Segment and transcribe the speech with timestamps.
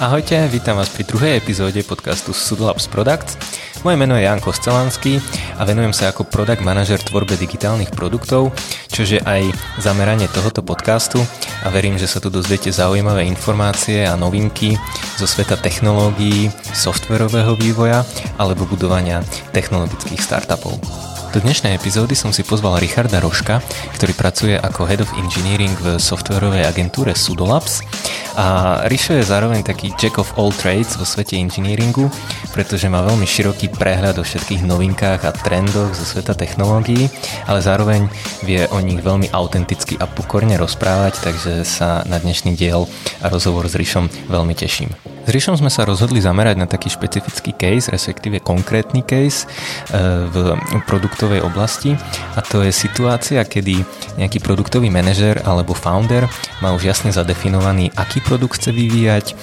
[0.00, 3.36] Ahojte, vítam vás pri druhej epizóde podcastu Sudlabs Products.
[3.84, 5.20] Moje meno je Jan Koscelanský
[5.60, 8.56] a venujem sa ako product manažer tvorbe digitálnych produktov,
[8.88, 11.20] čo je aj zameranie tohoto podcastu
[11.60, 14.72] a verím, že sa tu dozviete zaujímavé informácie a novinky
[15.20, 18.00] zo sveta technológií, softverového vývoja
[18.40, 19.20] alebo budovania
[19.52, 21.09] technologických startupov.
[21.30, 23.62] Do dnešnej epizódy som si pozval Richarda Roška,
[23.94, 27.86] ktorý pracuje ako Head of Engineering v softwarovej agentúre Sudolabs
[28.34, 32.10] a Rišo je zároveň taký jack of all trades vo svete engineeringu,
[32.50, 37.06] pretože má veľmi široký prehľad o všetkých novinkách a trendoch zo sveta technológií,
[37.46, 38.10] ale zároveň
[38.42, 42.90] vie o nich veľmi autenticky a pokorne rozprávať, takže sa na dnešný diel
[43.22, 44.90] a rozhovor s Rišom veľmi teším.
[45.30, 50.58] Rišom sme sa rozhodli zamerať na taký špecifický case, respektíve konkrétny case e, v
[50.90, 51.94] produktovej oblasti
[52.34, 53.78] a to je situácia, kedy
[54.18, 56.26] nejaký produktový manažer alebo founder
[56.58, 59.34] má už jasne zadefinovaný, aký produkt chce vyvíjať, e,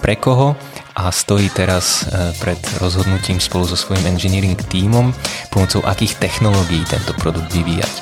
[0.00, 0.56] pre koho
[0.96, 5.12] a stojí teraz e, pred rozhodnutím spolu so svojím engineering tímom,
[5.52, 7.92] pomocou akých technológií tento produkt vyvíjať.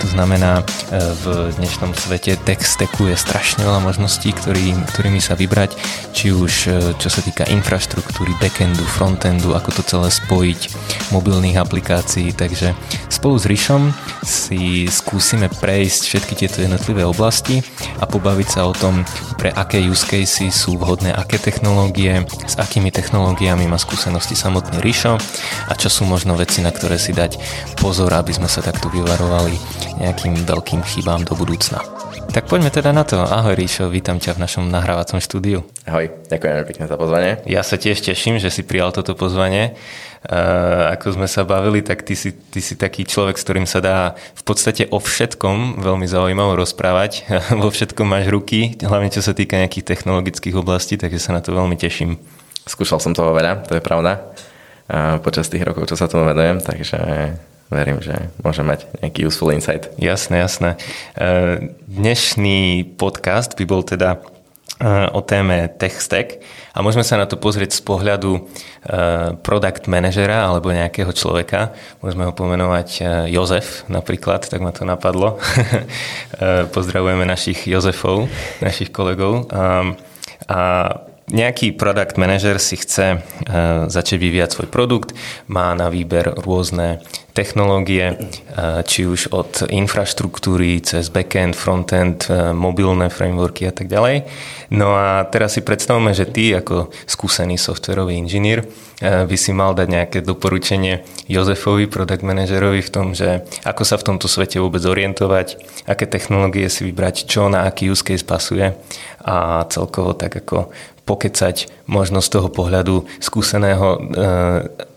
[0.00, 0.64] To znamená, e,
[1.24, 1.24] v
[1.56, 5.72] dnešnom svete tech stacku je strašne veľa možností, ktorý, ktorými sa vybrať,
[6.12, 10.60] či už e, čo sa týka infraštruktúry, backendu, frontendu, ako to celé spojiť,
[11.16, 12.36] mobilných aplikácií.
[12.36, 12.76] Takže
[13.08, 13.82] spolu s Rišom
[14.20, 17.64] si skúsime prejsť všetky tieto jednotlivé oblasti
[17.96, 19.00] a pobaviť sa o tom,
[19.40, 25.16] pre aké use cases sú vhodné, aké technológie, s akými technológiami má skúsenosti samotný Rišo
[25.68, 27.40] a čo sú možno veci, na ktoré si dať
[27.80, 31.80] pozor, aby sme sa takto vyvarovali nejakým veľkým chybám do budúcna.
[32.36, 33.16] Tak poďme teda na to.
[33.16, 35.64] Ahoj Ríšo, vítam ťa v našom nahrávacom štúdiu.
[35.88, 37.40] Ahoj, ďakujem pekne za pozvanie.
[37.48, 39.72] Ja sa tiež teším, že si prijal toto pozvanie.
[40.26, 43.80] Uh, ako sme sa bavili, tak ty si, ty si taký človek, s ktorým sa
[43.80, 43.98] dá
[44.36, 47.24] v podstate o všetkom veľmi zaujímavo rozprávať.
[47.62, 51.56] Vo všetkom máš ruky, hlavne čo sa týka nejakých technologických oblastí, takže sa na to
[51.56, 52.20] veľmi teším.
[52.68, 54.28] Skúšal som toho veľa, to je pravda.
[54.92, 57.00] Uh, počas tých rokov, čo sa tomu venujem, takže
[57.70, 59.90] verím, že môže mať nejaký useful insight.
[59.98, 60.70] Jasné, jasné.
[61.18, 64.22] E, dnešný podcast by bol teda
[64.78, 66.38] e, o téme Tech Stack
[66.76, 68.40] a môžeme sa na to pozrieť z pohľadu e,
[69.42, 71.74] product managera alebo nejakého človeka.
[71.98, 72.88] Môžeme ho pomenovať
[73.34, 75.42] Jozef napríklad, tak ma to napadlo.
[76.76, 78.30] Pozdravujeme našich Jozefov,
[78.62, 79.50] našich kolegov.
[80.46, 80.60] A
[81.26, 83.20] nejaký product manager si chce
[83.90, 85.10] začať vyvíjať svoj produkt,
[85.50, 87.02] má na výber rôzne
[87.36, 88.16] technológie,
[88.88, 92.24] či už od infraštruktúry cez backend, frontend,
[92.56, 94.24] mobilné frameworky a tak ďalej.
[94.72, 98.64] No a teraz si predstavme, že ty ako skúsený softwarový inžinier
[99.04, 104.06] by si mal dať nejaké doporučenie Jozefovi, product managerovi v tom, že ako sa v
[104.08, 108.72] tomto svete vôbec orientovať, aké technológie si vybrať, čo na aký use case pasuje
[109.20, 110.72] a celkovo tak ako
[111.06, 113.98] pokecať možno z toho pohľadu skúseného e,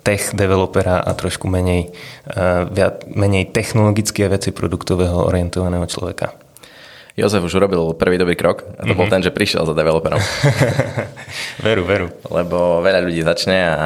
[0.01, 1.93] tech developera a trošku menej,
[2.25, 6.33] e, menej technologické veci produktového orientovaného človeka.
[7.13, 8.97] Jozef už urobil prvý dobrý krok a to mm-hmm.
[8.97, 9.13] bol mhm.
[9.13, 10.17] ten, že prišiel za developerom.
[11.67, 12.07] veru, veru.
[12.33, 13.77] Lebo veľa ľudí začne a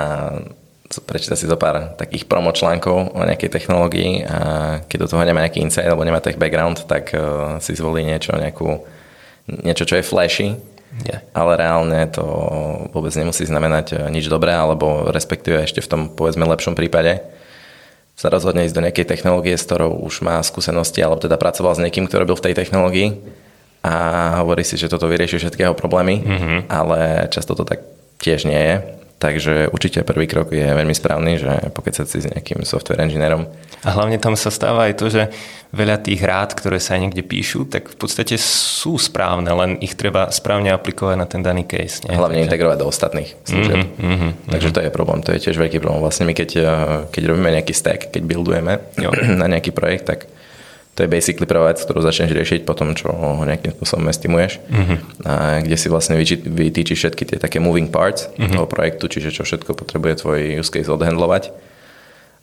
[1.03, 4.39] prečíta si zo pár takých promo článkov o nejakej technológii a
[4.85, 8.37] keď do toho nemá nejaký insight alebo nemá tech background, tak uh, si zvolí niečo,
[8.37, 8.85] nejakú,
[9.65, 10.53] niečo, čo je flashy
[11.01, 11.25] Yeah.
[11.33, 12.21] Ale reálne to
[12.93, 17.25] vôbec nemusí znamenať eh, nič dobré, alebo respektíve ešte v tom povedzme lepšom prípade
[18.13, 21.81] sa rozhodne ísť do nejakej technológie, s ktorou už má skúsenosti, alebo teda pracoval s
[21.81, 23.09] niekým, kto robil v tej technológii
[23.83, 23.93] a
[24.45, 26.59] hovorí si, že toto vyrieši všetkého problémy, mm-hmm.
[26.71, 27.83] ale často to tak
[28.21, 28.75] tiež nie je.
[29.23, 33.47] Takže určite prvý krok je veľmi správny, že sa si s nejakým software engineerom.
[33.87, 35.31] A hlavne tam sa stáva aj to, že
[35.71, 39.95] veľa tých rád, ktoré sa aj niekde píšu, tak v podstate sú správne, len ich
[39.95, 42.03] treba správne aplikovať na ten daný case.
[42.03, 42.19] Nie?
[42.19, 42.47] Hlavne Takže...
[42.51, 43.79] integrovať do ostatných služieb.
[43.79, 46.03] Mm-hmm, mm-hmm, Takže to je problém, to je tiež veľký problém.
[46.03, 46.67] Vlastne my keď, eh,
[47.07, 49.09] keď robíme nejaký stack, keď buildujeme jo.
[49.41, 50.19] na nejaký projekt, tak
[50.93, 54.61] to je basically prvá vec, ktorú začneš riešiť po tom, čo ho nejakým spôsobom estimuješ.
[54.69, 54.97] Uh-huh.
[55.25, 58.53] A kde si vlastne vytýčiš všetky tie také moving parts uh-huh.
[58.53, 61.49] toho projektu, čiže čo všetko potrebuje tvoj use case odhandlovať.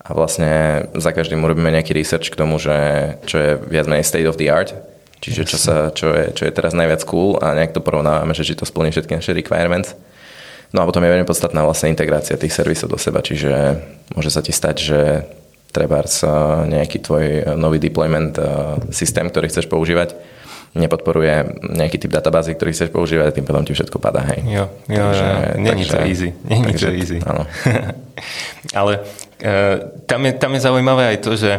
[0.03, 2.75] A vlastne za každým urobíme nejaký research k tomu, že
[3.31, 4.75] čo je viac menej state of the art,
[5.23, 8.43] čiže čo, sa, čo, je, čo je teraz najviac cool a nejak to porovnávame, že
[8.43, 9.95] či to splní všetky naše requirements.
[10.75, 13.79] No a potom je veľmi podstatná vlastne integrácia tých servisov do seba, čiže
[14.15, 15.01] môže sa ti stať, že
[15.71, 16.23] trebárs
[16.67, 17.25] nejaký tvoj
[17.55, 18.37] nový deployment
[18.91, 20.15] systém, ktorý chceš používať,
[20.75, 24.41] nepodporuje nejaký typ databázy, ktorý chceš používať, tým potom ti všetko padá, hej.
[24.47, 25.39] Jo, jo, takže, jo.
[25.59, 26.29] Není takže, to easy.
[26.47, 27.19] Není takže, to easy.
[27.27, 27.43] Áno.
[28.79, 29.77] Ale uh,
[30.07, 31.51] tam, je, tam je zaujímavé aj to, že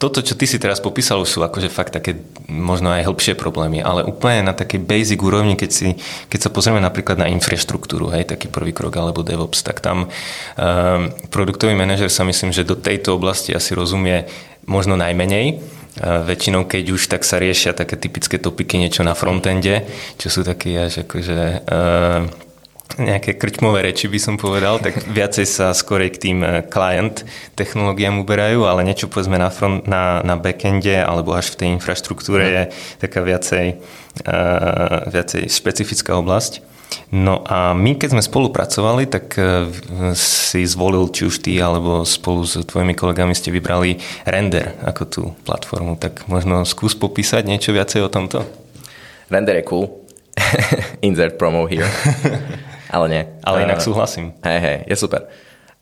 [0.00, 2.16] toto, čo ty si teraz popísal, sú akože fakt také
[2.48, 5.92] možno aj hĺbšie problémy, ale úplne na takej basic úrovni, keď, si,
[6.32, 11.02] keď sa pozrieme napríklad na infraštruktúru, hej, taký prvý krok, alebo DevOps, tak tam um,
[11.28, 14.24] produktový manažer sa myslím, že do tejto oblasti asi rozumie
[14.64, 15.60] možno najmenej,
[15.96, 19.88] väčšinou, keď už, tak sa riešia také typické topiky, niečo na frontende,
[20.20, 22.45] čo sú také až akože uh,
[22.96, 27.26] nejaké krčmové reči by som povedal, tak viacej sa skorej k tým eh, client
[27.58, 32.44] technológiám uberajú, ale niečo povedzme na, front, na, na backende alebo až v tej infraštruktúre
[32.46, 32.62] je
[33.02, 33.80] taká viacej,
[34.28, 36.62] uh, viacej špecifická oblasť.
[37.10, 39.66] No a my, keď sme spolupracovali, tak uh,
[40.16, 45.22] si zvolil, či už ty alebo spolu s tvojimi kolegami ste vybrali Render ako tú
[45.42, 45.98] platformu.
[45.98, 48.46] Tak možno skús popísať niečo viacej o tomto?
[49.32, 50.06] Render je cool.
[51.06, 51.88] Insert promo here.
[52.96, 53.22] Ale nie.
[53.44, 54.32] Ale inak súhlasím.
[54.40, 55.28] Hej, hej, je super.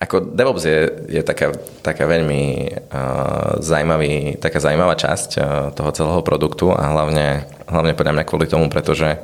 [0.02, 6.22] Ako DevOps je, je taká, taká veľmi uh, zaujímavý, taká zaujímavá časť uh, toho celého
[6.26, 9.14] produktu a hlavne, hlavne podľa mňa kvôli tomu, pretože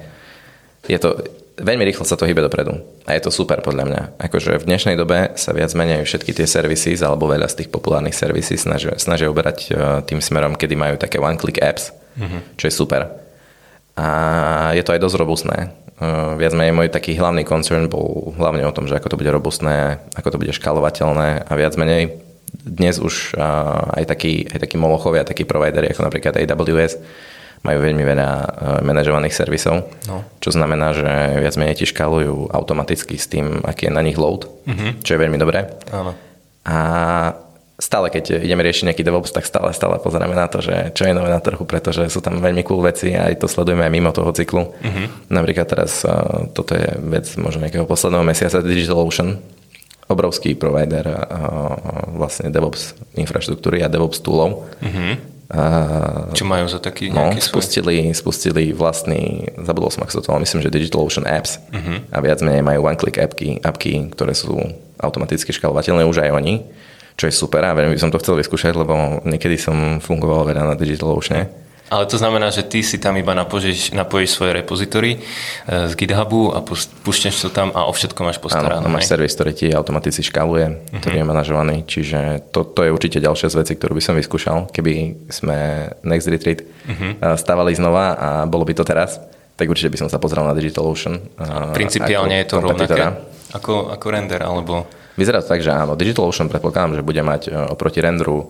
[0.87, 1.19] je to,
[1.59, 2.79] veľmi rýchlo sa to hýbe dopredu.
[3.05, 4.03] A je to super podľa mňa.
[4.23, 8.15] Akože v dnešnej dobe sa viac menej všetky tie services alebo veľa z tých populárnych
[8.15, 12.55] services snažia, snažia uberať uh, tým smerom, kedy majú také one-click apps, mm-hmm.
[12.55, 13.30] čo je super.
[14.01, 15.59] A je to aj dosť robustné.
[16.01, 19.29] Uh, viac menej môj taký hlavný concern bol hlavne o tom, že ako to bude
[19.29, 22.17] robustné, ako to bude škálovateľné a viac menej
[22.65, 26.97] dnes už uh, aj takí, aj takí molochovia, takí providery ako napríklad AWS
[27.61, 28.47] majú veľmi veľa uh,
[28.81, 30.25] manažovaných servisov, no.
[30.41, 31.05] čo znamená, že
[31.37, 35.05] viac menej ti škálujú automaticky s tým, aký je na nich load, mm-hmm.
[35.05, 35.69] čo je veľmi dobré.
[35.93, 36.17] Áno.
[36.65, 36.77] A
[37.81, 41.17] stále, keď ideme riešiť nejaký DevOps, tak stále, stále pozeráme na to, že čo je
[41.17, 44.13] nové na trhu, pretože sú tam veľmi cool veci a aj to sledujeme aj mimo
[44.13, 44.71] toho cyklu.
[44.71, 45.07] Uh-huh.
[45.33, 49.41] Napríklad teraz, uh, toto je vec možno nejakého posledného mesiaca, DigitalOcean,
[50.13, 51.25] obrovský provider uh,
[52.15, 54.69] vlastne DevOps infraštruktúry a DevOps toolov.
[54.85, 55.17] Uh-huh.
[55.51, 60.63] Uh, Čo majú za taký no, spustili, spustili vlastný, zabudol som, ako sa to myslím,
[60.63, 62.07] že DigitalOcean Apps uh-huh.
[62.13, 64.63] a viac menej majú one-click appky, appky, ktoré sú
[65.01, 66.55] automaticky škalovateľné už aj oni
[67.21, 70.73] čo je super a veľmi by som to chcel vyskúšať, lebo niekedy som fungoval veľa
[70.73, 71.45] na DigitalOcean.
[71.91, 76.55] Ale to znamená, že ty si tam iba napojíš, napojíš svoje repozitory e, z GitHubu
[76.55, 76.63] a
[77.03, 78.79] púšťaš to tam a o všetko máš postarané.
[78.79, 81.03] Áno, máš servis, ktorý ti automaticky škáluje, uh-huh.
[81.03, 84.71] ktorý je manažovaný, čiže to, to je určite ďalšia z vecí, ktorú by som vyskúšal,
[84.71, 87.35] keby sme Next Retreat uh-huh.
[87.35, 89.19] stavali znova a bolo by to teraz,
[89.59, 91.19] tak určite by som sa pozrel na DigitalOcean.
[91.75, 93.03] Principiálne je to rovnaké
[93.51, 94.87] ako, ako render, alebo...
[95.21, 98.49] Vyzerá to tak, že áno, DigitalOcean predpokladám, že bude mať e, oproti renderu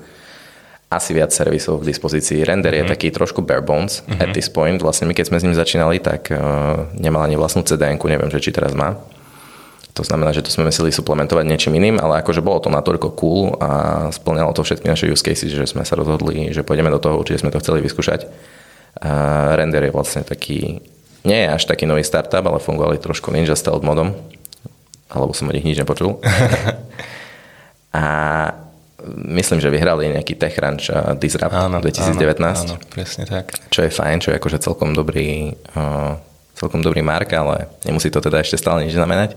[0.91, 2.43] asi viac servisov k dispozícii.
[2.43, 2.79] Render mm-hmm.
[2.79, 2.93] je mhm.
[2.95, 4.23] taký trošku bare bones mm-hmm.
[4.23, 4.83] at this point.
[4.83, 8.43] Vlastne my keď sme s ním začínali, tak uh, nemal ani vlastnú cdn neviem, že
[8.43, 8.99] či teraz má.
[9.95, 13.55] To znamená, že to sme museli suplementovať niečím iným, ale akože bolo to natoľko cool
[13.59, 13.71] a
[14.15, 17.43] splňalo to všetky naše use cases, že sme sa rozhodli, že pôjdeme do toho, určite
[17.47, 18.27] sme to chceli vyskúšať.
[18.99, 20.83] Uh, render je vlastne taký,
[21.23, 24.15] nie je až taký nový startup, ale fungovali trošku Ninja Stealth modom,
[25.11, 26.23] alebo som o nich nič nepočul.
[27.99, 28.05] a
[29.27, 32.39] myslím, že vyhrali nejaký TechCrunch Disrupt áno, 2019.
[32.39, 33.51] Áno, áno, presne tak.
[33.69, 36.15] Čo je fajn, čo je akože celkom dobrý, uh,
[36.55, 39.35] celkom dobrý mark, ale nemusí to teda ešte stále nič znamenať.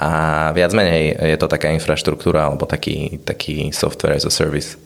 [0.00, 0.10] A
[0.56, 4.80] viac menej je to taká infraštruktúra alebo taký, taký software as a service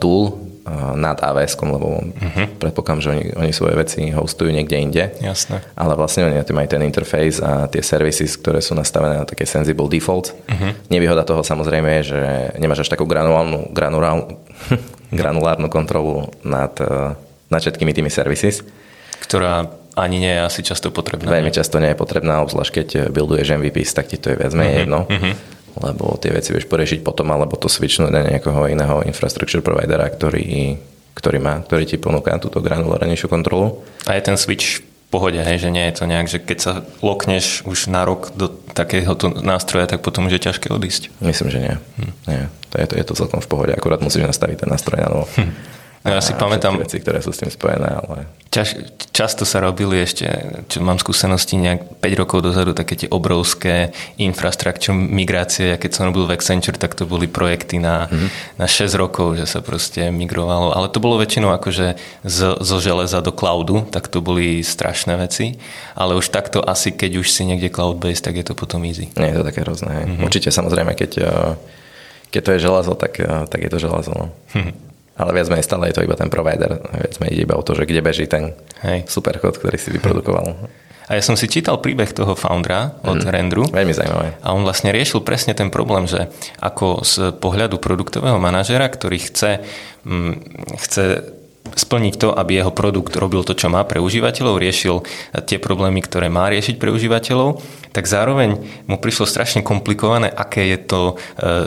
[0.00, 0.48] tool
[0.96, 2.46] nad AWS, lebo uh-huh.
[2.60, 5.04] predpokladám, že oni, oni svoje veci hostujú niekde inde.
[5.20, 5.64] Jasné.
[5.74, 9.88] Ale vlastne oni majú ten interface a tie services, ktoré sú nastavené na také sensible
[9.88, 10.32] default.
[10.32, 10.70] Uh-huh.
[10.92, 12.20] Nevýhoda toho samozrejme je, že
[12.60, 14.36] nemáš až takú granulárnu, granulárnu,
[15.18, 17.16] granulárnu kontrolu nad, e,
[17.48, 18.60] nad všetkými tými services.
[19.24, 19.66] Ktorá
[19.98, 21.32] ani nie je asi často potrebná.
[21.32, 24.84] Veľmi často nie je potrebná, obzvlášť keď builduješ MVPs, tak ti to je viac menej
[24.84, 24.84] uh-huh.
[24.84, 25.00] jedno.
[25.08, 30.06] Uh-huh lebo tie veci vieš poriešiť potom, alebo to switchnúť na nejakého iného infrastructure providera,
[30.10, 30.78] ktorý,
[31.14, 33.82] ktorý má, ktorý ti ponúka túto granulárnejšiu kontrolu.
[34.06, 36.72] A je ten switch v pohode, hej, že nie je to nejak, že keď sa
[37.00, 41.08] lokneš už na rok do takéhoto nástroja, tak potom už je ťažké odísť.
[41.24, 41.74] Myslím, že nie.
[41.96, 42.12] Hm.
[42.28, 42.42] nie.
[42.68, 45.26] To je, to, je to celkom v pohode, akurát musíš nastaviť ten nástroj na novo.
[45.32, 45.52] Hm.
[46.06, 46.78] No, ja si pamätám...
[46.78, 48.30] veci, ktoré sú s tým spojené, ale...
[48.48, 48.72] Čas,
[49.12, 50.24] často sa robili ešte,
[50.72, 55.74] čo mám skúsenosti nejak 5 rokov dozadu, také tie obrovské infrastruktúry migrácie.
[55.74, 58.56] Ja keď som robil v Accenture, tak to boli projekty na, mm-hmm.
[58.56, 60.72] na 6 rokov, že sa proste migrovalo.
[60.72, 65.60] Ale to bolo väčšinou akože zo, zo železa do cloudu, tak to boli strašné veci.
[65.92, 69.12] Ale už takto asi, keď už si niekde cloud-based, tak je to potom easy.
[69.20, 70.08] Nie je to také hrozné.
[70.08, 70.24] Mm-hmm.
[70.24, 71.10] Určite samozrejme, keď,
[72.32, 73.20] keď to je želazo, tak,
[73.52, 74.12] tak je to želazo.
[74.16, 74.32] No.
[75.18, 76.78] Ale viac menej stále je to iba ten provider.
[76.78, 78.54] Viac menej iba o to, že kde beží ten
[78.86, 79.10] Hej.
[79.10, 80.70] superkód, ktorý si vyprodukoval.
[81.08, 83.64] A ja som si čítal príbeh toho foundera od mm, Rendru.
[83.72, 84.28] Veľmi zaujímavé.
[84.44, 86.28] A on vlastne riešil presne ten problém, že
[86.60, 89.64] ako z pohľadu produktového manažera, ktorý chce,
[90.04, 90.32] mm,
[90.76, 91.04] chce
[91.76, 95.04] splniť to, aby jeho produkt robil to, čo má pre užívateľov, riešil
[95.44, 97.60] tie problémy, ktoré má riešiť pre užívateľov,
[97.92, 98.56] tak zároveň
[98.88, 101.14] mu prišlo strašne komplikované, aké je to e,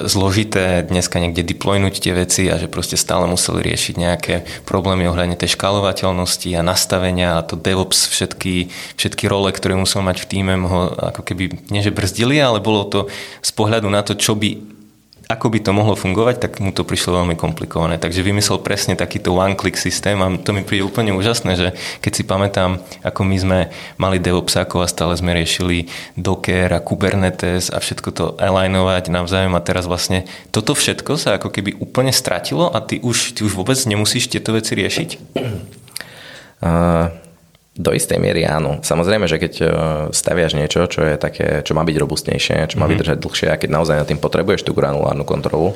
[0.10, 4.34] zložité dneska niekde deploynúť tie veci a že proste stále museli riešiť nejaké
[4.66, 10.26] problémy ohľadne tej škálovateľnosti a nastavenia a to DevOps, všetky, všetky role, ktoré musel mať
[10.26, 13.00] v týme, ho ako keby, nie brzdili, ale bolo to
[13.44, 14.81] z pohľadu na to, čo by
[15.32, 17.96] ako by to mohlo fungovať, tak mu to prišlo veľmi komplikované.
[17.96, 21.68] Takže vymyslel presne takýto one-click systém a to mi príde úplne úžasné, že
[22.04, 23.60] keď si pamätám, ako my sme
[23.96, 25.88] mali DevOpsákov a stále sme riešili
[26.20, 31.48] Docker a Kubernetes a všetko to alignovať navzájom a teraz vlastne toto všetko sa ako
[31.48, 35.10] keby úplne stratilo a ty už, ty už vôbec nemusíš tieto veci riešiť?
[36.62, 37.21] Uh,
[37.82, 38.78] do istej miery áno.
[38.86, 39.66] Samozrejme, že keď e,
[40.14, 42.92] staviaš niečo, čo je také, čo má byť robustnejšie, čo má mm-hmm.
[42.94, 45.74] vydržať dlhšie a keď naozaj na tým potrebuješ tú granulárnu kontrolu,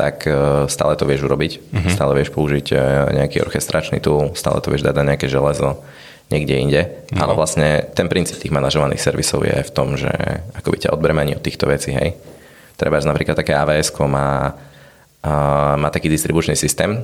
[0.00, 1.52] tak e, stále to vieš urobiť.
[1.60, 1.92] Mm-hmm.
[1.92, 2.76] Stále vieš použiť e,
[3.20, 5.84] nejaký orchestračný tool, stále to vieš dať na nejaké železo
[6.32, 6.82] niekde inde.
[7.12, 7.28] No.
[7.28, 10.10] Ale vlastne ten princíp tých manažovaných servisov je v tom, že
[10.56, 12.18] ako by ťa odbremení od týchto vecí, hej.
[12.76, 14.52] Treba napríklad také AWS má
[15.74, 17.02] má taký distribučný systém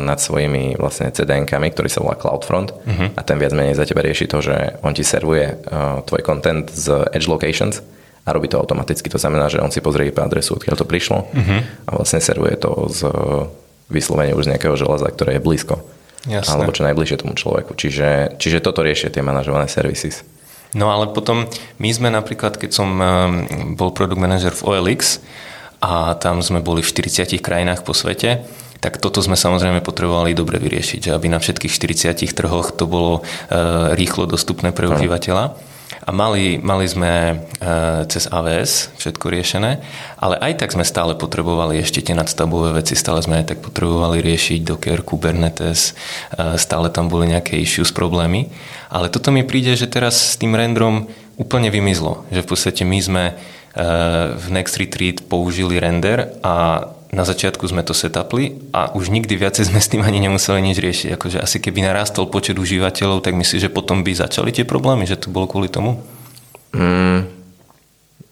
[0.00, 3.08] nad svojimi vlastne CDN-kami, ktorý sa volá CloudFront uh-huh.
[3.12, 5.60] a ten viac menej za teba rieši to, že on ti servuje
[6.08, 7.84] tvoj content z Edge Locations
[8.24, 9.12] a robí to automaticky.
[9.12, 11.60] To znamená, že on si pozrie IP adresu, odkiaľ to prišlo uh-huh.
[11.84, 13.00] a vlastne servuje to z
[13.92, 15.84] vyslovene už z nejakého železa, ktoré je blízko.
[16.24, 16.52] Jasne.
[16.52, 17.76] Alebo čo najbližšie tomu človeku.
[17.76, 20.24] Čiže, čiže toto riešia tie manažované services.
[20.70, 21.50] No ale potom
[21.82, 22.88] my sme napríklad, keď som
[23.74, 25.18] bol product manager v OLX,
[25.80, 28.44] a tam sme boli v 40 krajinách po svete,
[28.80, 33.92] tak toto sme samozrejme potrebovali dobre vyriešiť, aby na všetkých 40 trhoch to bolo e,
[33.92, 35.68] rýchlo dostupné pre užívateľa.
[36.00, 37.34] A mali, mali sme e,
[38.08, 39.84] cez AWS všetko riešené,
[40.16, 44.24] ale aj tak sme stále potrebovali ešte tie nadstavbové veci, stále sme aj tak potrebovali
[44.24, 45.92] riešiť Docker, Kubernetes,
[46.32, 48.48] e, stále tam boli nejaké issues, problémy.
[48.88, 51.04] Ale toto mi príde, že teraz s tým rendrom
[51.36, 53.24] úplne vymizlo, že v podstate my sme
[54.34, 59.70] v Next Retreat použili render a na začiatku sme to setupli a už nikdy viacej
[59.70, 61.08] sme s tým ani nemuseli nič riešiť.
[61.18, 65.18] Akože asi keby narastol počet užívateľov, tak myslíš, že potom by začali tie problémy, že
[65.18, 65.98] to bolo kvôli tomu?
[66.70, 67.26] Mm,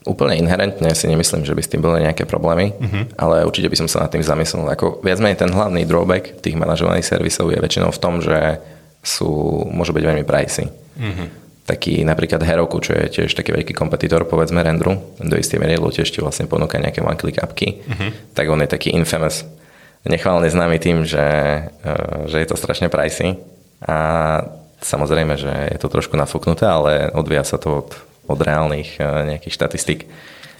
[0.07, 3.19] úplne inherentne si nemyslím, že by s tým boli nejaké problémy, uh-huh.
[3.19, 4.71] ale určite by som sa nad tým zamyslel.
[4.71, 8.63] Ako viac menej ten hlavný drawback tých manažovaných servisov je väčšinou v tom, že
[9.03, 10.71] sú, môžu byť veľmi pricey.
[10.99, 15.77] Uh-huh taký napríklad Heroku, čo je tiež taký veľký kompetitor povedzme Rendru, do istej miery,
[15.77, 18.33] lebo tiež ti vlastne ponúka nejaké one-click appky, uh-huh.
[18.33, 19.45] tak on je taký infamous,
[20.09, 21.21] nechválne známy tým, že,
[21.69, 21.95] e,
[22.25, 23.37] že je to strašne pricey
[23.85, 23.97] a
[24.81, 27.91] samozrejme, že je to trošku nafúknuté, ale odvíja sa to od,
[28.25, 30.01] od reálnych e, nejakých štatistík.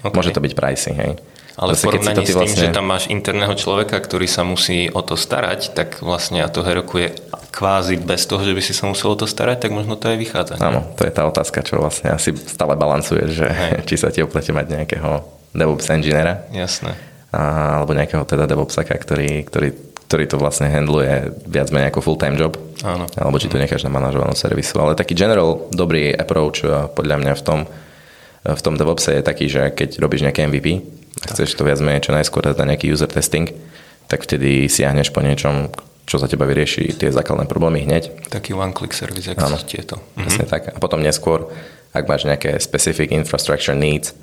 [0.05, 0.13] Okay.
[0.13, 1.11] Môže to byť pricey, hej.
[1.59, 2.71] Ale v porovnaní s tým, vlastne...
[2.71, 6.63] že tam máš interného človeka, ktorý sa musí o to starať, tak vlastne a to
[6.63, 7.11] Heroku je
[7.59, 10.15] kvázi bez toho, že by si sa musel o to starať, tak možno to aj
[10.15, 10.53] vychádza.
[10.63, 13.83] Áno, to je tá otázka, čo vlastne asi stále balancuje, že Hej.
[13.91, 16.47] či sa ti oplete mať nejakého DevOps engineera.
[16.55, 16.95] Jasné.
[17.35, 19.75] A, alebo nejakého teda DevOpsaka, ktorý, ktorý,
[20.07, 22.55] ktorý to vlastne handluje viac menej ako full-time job.
[22.79, 23.11] Áno.
[23.19, 24.79] Alebo či to necháš na manažovanú servisu.
[24.79, 26.63] Ale taký general dobrý approach
[26.95, 27.59] podľa mňa v tom,
[28.47, 32.07] v tom DevOpse je taký, že keď robíš nejaké MVP, a chceš to viac menej
[32.07, 33.51] čo najskôr dať na nejaký user testing,
[34.07, 35.69] tak vtedy siahneš po niečom,
[36.09, 38.33] čo za teba vyrieši tie základné problémy hneď.
[38.33, 39.37] Taký one-click service, ak
[39.69, 40.01] je to.
[40.17, 40.49] Presne mm-hmm.
[40.49, 40.61] tak.
[40.73, 41.53] A potom neskôr,
[41.93, 44.17] ak máš nejaké specific infrastructure needs,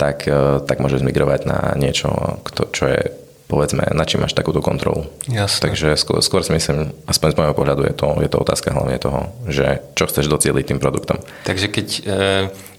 [0.00, 2.40] tak, eh, tak môžeš migrovať na niečo,
[2.72, 3.12] čo je
[3.50, 5.04] povedzme, na čím máš takúto kontrolu.
[5.28, 5.68] Jasne.
[5.68, 8.96] Takže skôr, skôr si myslím, aspoň z môjho pohľadu je to, je to otázka hlavne
[8.96, 11.20] toho, že čo chceš docieliť tým produktom.
[11.44, 12.00] Takže keď e,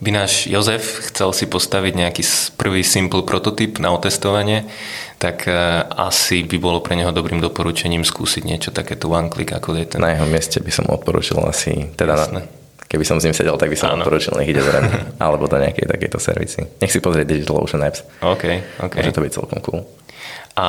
[0.01, 2.23] by náš Jozef chcel si postaviť nejaký
[2.57, 4.65] prvý simple prototyp na otestovanie,
[5.21, 5.53] tak e,
[5.93, 10.01] asi by bolo pre neho dobrým doporučením skúsiť niečo takéto one click, ako je ten.
[10.01, 12.41] Na jeho mieste by som odporučil asi, teda Jasne.
[12.41, 12.41] na,
[12.89, 15.85] keby som s ním sedel, tak by som odporučil, nech ide zrejme, alebo do nejakej
[15.85, 16.65] takejto servici.
[16.81, 18.01] Nech si pozrieť Digital Ocean Apps.
[18.25, 18.43] OK,
[18.81, 18.93] OK.
[18.97, 19.81] Môže to byť celkom cool
[20.53, 20.67] a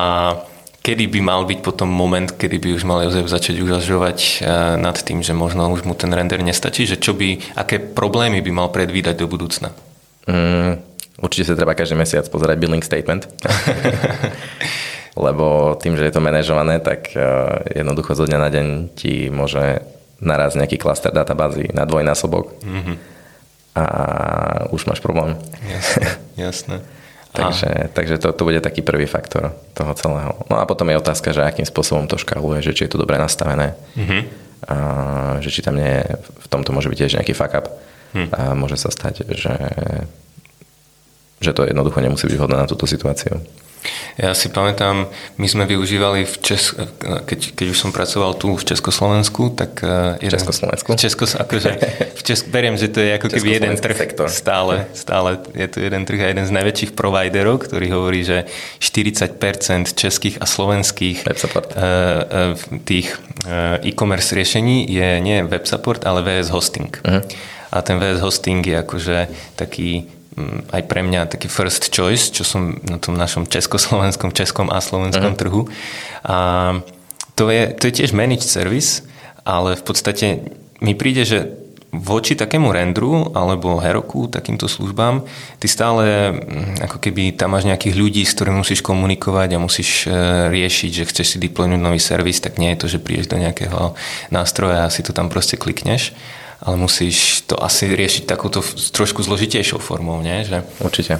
[0.85, 4.37] kedy by mal byť potom moment, kedy by už mal Jozef začať uvažovať eh,
[4.77, 8.51] nad tým, že možno už mu ten render nestačí, že čo by, aké problémy by
[8.53, 9.73] mal predvídať do budúcna?
[10.29, 10.77] Mm,
[11.25, 13.25] určite sa treba každý mesiac pozerať billing statement.
[15.15, 17.25] Lebo tým, že je to manažované, tak eh,
[17.81, 19.81] jednoducho zo dňa na deň ti môže
[20.21, 22.95] naraz nejaký klaster databázy na dvojnásobok mm-hmm.
[23.75, 23.85] a
[24.71, 25.35] už máš problém.
[25.65, 26.07] Jasné,
[26.39, 26.77] jasné.
[27.35, 30.31] Takže, takže to, to bude taký prvý faktor toho celého.
[30.47, 33.19] No a potom je otázka, že akým spôsobom to škáluje, že či je to dobre
[33.19, 34.21] nastavené, mm-hmm.
[34.71, 34.75] a,
[35.43, 37.67] že či tam nie je, v tomto môže byť tiež nejaký fuck up
[38.15, 38.31] mm.
[38.31, 39.53] a môže sa stať, že,
[41.39, 43.41] že to jednoducho nemusí byť vhodné na túto situáciu.
[44.15, 46.73] Ja si pamätám, my sme využívali, v Čes-
[47.27, 49.83] keď, keď už som pracoval tu v Československu, tak...
[49.83, 50.95] Uh, jeden, Československu?
[50.95, 51.69] Českos, akože
[52.15, 53.95] v Česk- beriem, že to je ako keby jeden trh.
[53.95, 54.27] Sektor.
[54.31, 58.49] Stále, stále je tu jeden trh a jeden z najväčších providerov, ktorý hovorí, že
[58.79, 63.15] 40% českých a slovenských uh, uh, tých
[63.85, 66.89] e-commerce riešení je nie web support, ale VS hosting.
[66.89, 67.21] Uh-huh.
[67.69, 69.17] A ten VS hosting je akože
[69.59, 70.09] taký
[70.71, 75.31] aj pre mňa taký first choice, čo som na tom našom československom, českom a slovenskom
[75.31, 75.39] uh-huh.
[75.39, 75.61] trhu.
[76.27, 76.37] A
[77.39, 79.03] to je, to je tiež managed service,
[79.47, 80.25] ale v podstate
[80.83, 81.65] mi príde, že
[81.95, 85.23] voči takému rendru alebo Heroku, takýmto službám,
[85.63, 90.03] ty stále mm, ako keby tam máš nejakých ľudí, s ktorými musíš komunikovať a musíš
[90.03, 90.11] e,
[90.51, 93.95] riešiť, že chceš si deploynúť nový servis, tak nie je to, že prídeš do nejakého
[94.27, 96.11] nástroja a si to tam proste klikneš
[96.63, 98.63] ale musíš to asi riešiť takúto
[98.95, 100.45] trošku zložitejšou formou, nie?
[100.47, 101.19] Že, Určite.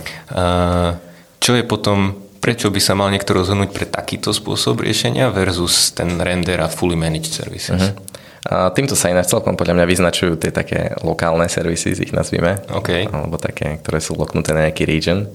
[1.44, 6.16] Čo je potom, prečo by sa mal niekto rozhodnúť pre takýto spôsob riešenia versus ten
[6.18, 7.92] render a fully managed services?
[7.92, 8.16] Uh-huh.
[8.46, 12.62] A týmto sa ináč celkom podľa mňa vyznačujú tie také lokálne servisy, ich nazvime.
[12.70, 13.10] Okay.
[13.10, 15.26] Alebo také, ktoré sú loknuté na nejaký region.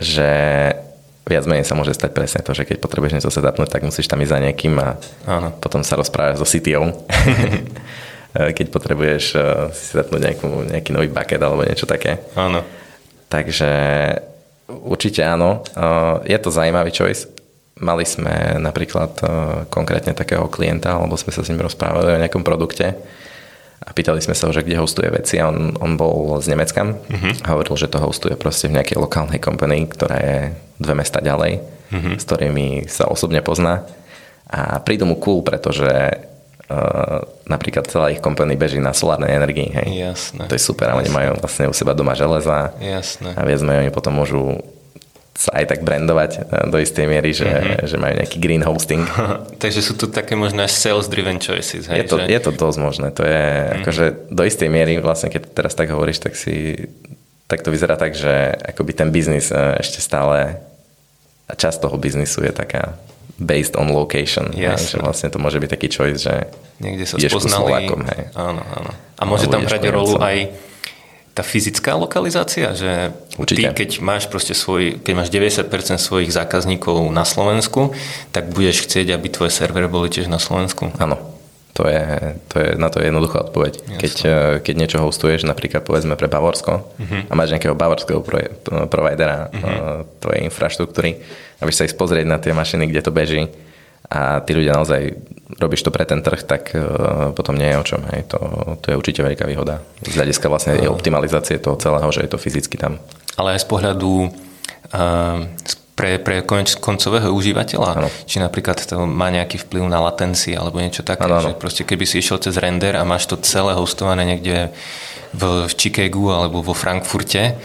[0.00, 0.28] Že
[1.28, 4.24] viac menej sa môže stať presne to, že keď potrebuješ niečo setupnúť, tak musíš tam
[4.24, 4.96] ísť za niekým a
[5.28, 5.52] Áno.
[5.60, 6.88] potom sa rozprávať so CTO.
[8.30, 9.42] Eh, keď potrebuješ eh,
[9.74, 12.22] si zapnúť nejakú, nejaký nový bucket alebo niečo také.
[12.38, 12.62] Áno.
[13.26, 13.70] Takže
[14.70, 15.66] určite áno.
[15.74, 17.26] Eh, je to zaujímavý choice.
[17.80, 19.24] Mali sme napríklad
[19.72, 22.92] konkrétne takého klienta, alebo sme sa s ním rozprávali o nejakom produkte
[23.80, 26.84] a pýtali sme sa ho, že kde hostuje veci a on, on bol z Nemecka
[26.84, 27.32] uh-huh.
[27.40, 30.36] a hovoril, že to hostuje proste v nejakej lokálnej company, ktorá je
[30.76, 32.20] dve mesta ďalej, uh-huh.
[32.20, 33.88] s ktorými sa osobne pozná
[34.44, 35.88] a prídu mu cool, pretože
[37.50, 39.70] napríklad celá ich kompany beží na solárnej energii.
[39.74, 39.88] Hej.
[39.90, 40.46] Jasné.
[40.46, 43.34] To je super a oni majú vlastne u seba doma železa Jasné.
[43.34, 44.62] a viac oni potom môžu
[45.40, 47.88] sa aj tak brandovať uh, do istej miery, že, mm-hmm.
[47.88, 49.08] že majú nejaký green hosting.
[49.64, 51.88] Takže sú to také možno až sales-driven choices.
[51.88, 52.24] Hej, je, to, že...
[52.28, 53.08] je to dosť možné.
[53.16, 53.76] To je mm-hmm.
[53.80, 56.76] akože do istej miery, vlastne keď teraz tak hovoríš, tak si
[57.50, 60.60] tak to vyzerá tak, že akoby ten biznis uh, ešte stále
[61.50, 62.94] a časť toho biznisu je taká
[63.40, 64.52] based on location.
[64.52, 64.92] Yes.
[64.92, 66.46] Že vlastne to môže byť taký choice, že
[66.78, 67.88] Niekde sa spoznali.
[67.88, 68.20] Slovákom, hej.
[68.36, 68.90] Áno, áno.
[69.16, 70.52] A môže tam hrať rolu aj
[71.30, 73.72] tá fyzická lokalizácia, že Určite.
[73.72, 77.96] ty, keď máš proste svoj, keď máš 90% svojich zákazníkov na Slovensku,
[78.34, 80.92] tak budeš chcieť, aby tvoje servery boli tiež na Slovensku?
[81.00, 81.39] Áno.
[81.78, 83.72] To je, to je, na to je jednoduchá odpoveď.
[83.98, 87.30] Keď, eh, keď niečo hostuješ, napríklad povedzme pre Bavorsko uh-huh.
[87.30, 88.42] a máš nejakého bavorského pro,
[88.90, 90.02] providera uh-huh.
[90.18, 91.22] tvojej infraštruktúry
[91.58, 93.46] a vieš sa ísť pozrieť na tie mašiny, kde to beží
[94.10, 95.14] a tí ľudia naozaj
[95.62, 98.02] robíš to pre ten trh, tak uh, potom nie je o čom.
[98.10, 98.34] Hej.
[98.34, 98.38] To,
[98.82, 99.86] to je určite veľká výhoda.
[100.02, 100.90] Z hľadiska vlastne uh-huh.
[100.90, 102.98] optimalizácie toho celého, že je to fyzicky tam.
[103.38, 105.46] Ale aj z pohľadu uh,
[106.00, 106.36] pre, pre
[106.80, 107.88] koncového užívateľa.
[107.92, 108.08] Ano.
[108.24, 111.52] Či napríklad to má nejaký vplyv na latenci alebo niečo také, ano, ano.
[111.52, 114.72] že proste keby si išiel cez render a máš to celé hostované niekde
[115.36, 117.60] v, v Chicagu alebo vo Frankfurte,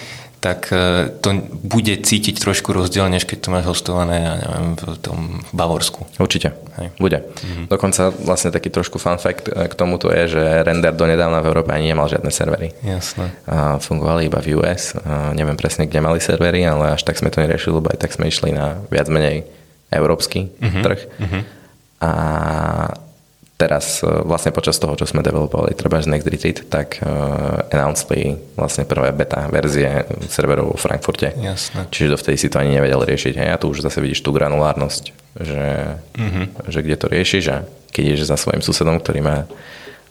[0.46, 5.02] tak e, to bude cítiť trošku rozdiel, než keď to máš hostované, ja neviem, v
[5.02, 6.06] tom Bavorsku.
[6.22, 6.94] Určite, Hej.
[7.02, 7.26] bude.
[7.26, 7.66] Mm-hmm.
[7.66, 11.74] Dokonca vlastne taký trošku fun fact e, k tomuto je, že render donedávna v Európe
[11.74, 12.78] ani nemal žiadne servery.
[12.86, 13.34] Jasné.
[13.50, 14.94] A fungovali iba v US.
[15.02, 18.14] A neviem presne, kde mali servery, ale až tak sme to neriešili, lebo aj tak
[18.14, 19.50] sme išli na viac menej
[19.90, 20.84] európsky mm-hmm.
[20.86, 21.02] trh.
[21.26, 21.42] Mm-hmm.
[22.06, 22.12] A
[23.56, 28.36] teraz e, vlastne počas toho, čo sme developovali treba z Next Retreat, tak uh, announceli
[28.60, 31.32] vlastne prvé beta verzie serverov vo Frankfurte.
[31.32, 31.88] Jasné.
[31.88, 33.40] Čiže dovtedy si to ani nevedel riešiť.
[33.40, 35.04] A tu už zase vidíš tú granulárnosť,
[35.40, 35.66] že,
[36.20, 36.46] uh-huh.
[36.68, 37.58] že kde to riešiš a
[37.96, 39.38] keď ideš za svojim susedom, ktorý má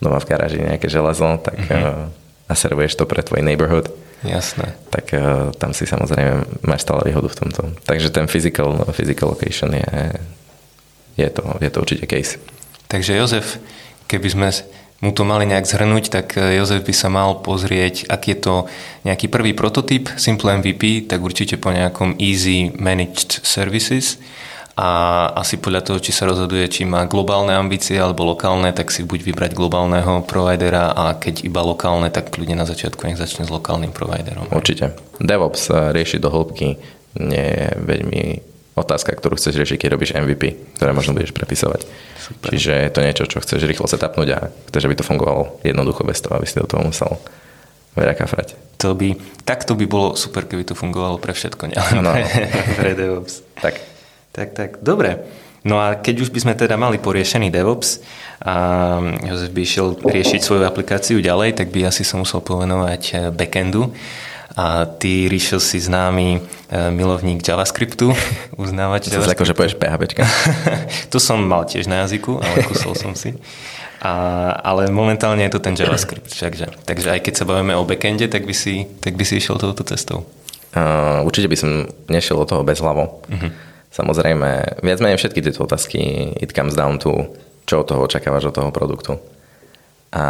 [0.01, 2.09] doma v garáži nejaké železo, tak uh-huh.
[2.09, 3.93] uh, a servuješ to pre tvoj neighborhood.
[4.25, 4.73] Jasné.
[4.89, 7.61] Tak uh, tam si samozrejme máš stále výhodu v tomto.
[7.85, 10.17] Takže ten physical, physical location je,
[11.21, 12.41] je, to, je to určite case.
[12.95, 13.59] Takže Jozef,
[14.07, 14.49] keby sme
[15.03, 18.55] mu to mali nejak zhrnúť, tak e, Jozef by sa mal pozrieť, aký je to
[19.03, 24.23] nejaký prvý prototyp Simple MVP, tak určite po nejakom Easy Managed Services
[24.79, 29.03] a asi podľa toho, či sa rozhoduje, či má globálne ambície alebo lokálne, tak si
[29.03, 33.51] buď vybrať globálneho providera a keď iba lokálne, tak kľudne na začiatku nech začne s
[33.51, 34.47] lokálnym providerom.
[34.55, 34.95] Určite.
[35.19, 36.79] DevOps rieši do hĺbky
[37.19, 41.87] nie je veľmi otázka, ktorú chceš riešiť, keď robíš MVP, ktoré možno budeš prepisovať.
[42.19, 42.51] Super.
[42.51, 44.39] Čiže je to niečo, čo chceš rýchlo setupnúť a
[44.71, 47.19] chceš, aby to fungovalo jednoducho bez toho, aby si do toho musel
[47.95, 48.59] Veľa kafrať.
[48.83, 49.15] To by,
[49.47, 52.11] takto by bolo super, keby to fungovalo pre všetko, nielen no.
[52.19, 53.47] pre, pre DevOps.
[53.63, 53.75] Tak.
[54.35, 55.23] Tak, tak, dobre.
[55.63, 58.03] No a keď už by sme teda mali poriešený DevOps
[58.43, 58.55] a
[59.31, 63.95] Jozef by išiel riešiť svoju aplikáciu ďalej, tak by asi som musel povenovať eh, backendu.
[64.55, 68.15] A ty, Ríšo, si známy eh, milovník JavaScriptu,
[68.63, 69.51] uznávač to JavaScriptu.
[69.51, 70.03] že povieš PHP.
[71.13, 73.35] to som mal tiež na jazyku, ale kusol som si.
[74.05, 74.13] A,
[74.63, 76.31] ale momentálne je to ten JavaScript.
[76.31, 79.59] Takže, takže aj keď sa bavíme o backende, tak by si, tak by si išiel
[79.59, 80.29] touto cestou.
[80.75, 81.71] Uh, určite by som
[82.11, 83.25] nešiel do toho bez hlavo.
[83.27, 83.51] Uh-huh.
[83.95, 87.31] Samozrejme, viac menej všetky tieto otázky it comes down to,
[87.65, 89.23] čo od toho očakávaš od toho produktu.
[90.15, 90.25] A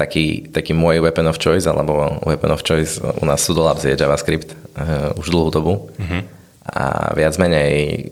[0.00, 3.92] taký, taký môj weapon of choice, alebo weapon of choice u nás sú Labs je
[3.92, 5.92] JavaScript uh, už dlhú dobu.
[5.92, 6.22] Uh-huh.
[6.64, 8.08] A viac menej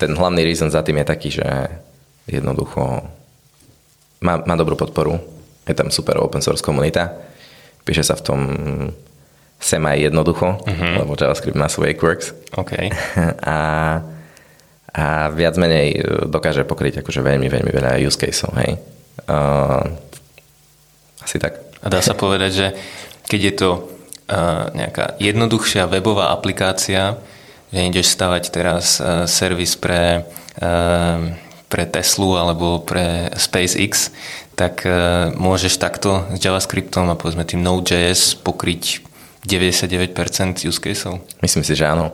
[0.00, 1.44] ten hlavný reason za tým je taký, že
[2.24, 3.04] jednoducho
[4.24, 5.20] má, má dobrú podporu,
[5.68, 7.12] je tam super open source komunita,
[7.84, 8.40] píše sa v tom
[9.60, 11.04] sem aj jednoducho, uh-huh.
[11.04, 12.32] lebo JavaScript má svoj quirks.
[12.56, 12.88] Okay.
[13.44, 13.56] A,
[14.90, 18.74] a viac menej dokáže pokryť akože veľmi, veľmi veľa use caseov, hej.
[19.30, 19.86] Uh,
[21.24, 21.60] asi tak.
[21.80, 22.66] A dá sa povedať, že
[23.30, 27.16] keď je to uh, nejaká jednoduchšia webová aplikácia,
[27.70, 30.26] že ideš stavať teraz uh, servis pre
[30.60, 31.18] uh,
[31.70, 34.10] pre Teslu alebo pre SpaceX,
[34.58, 34.82] tak
[35.38, 39.06] môžeš takto s JavaScriptom a povedzme tým Node.js pokryť
[39.46, 41.22] 99% use caseov?
[41.40, 42.12] Myslím si, že áno.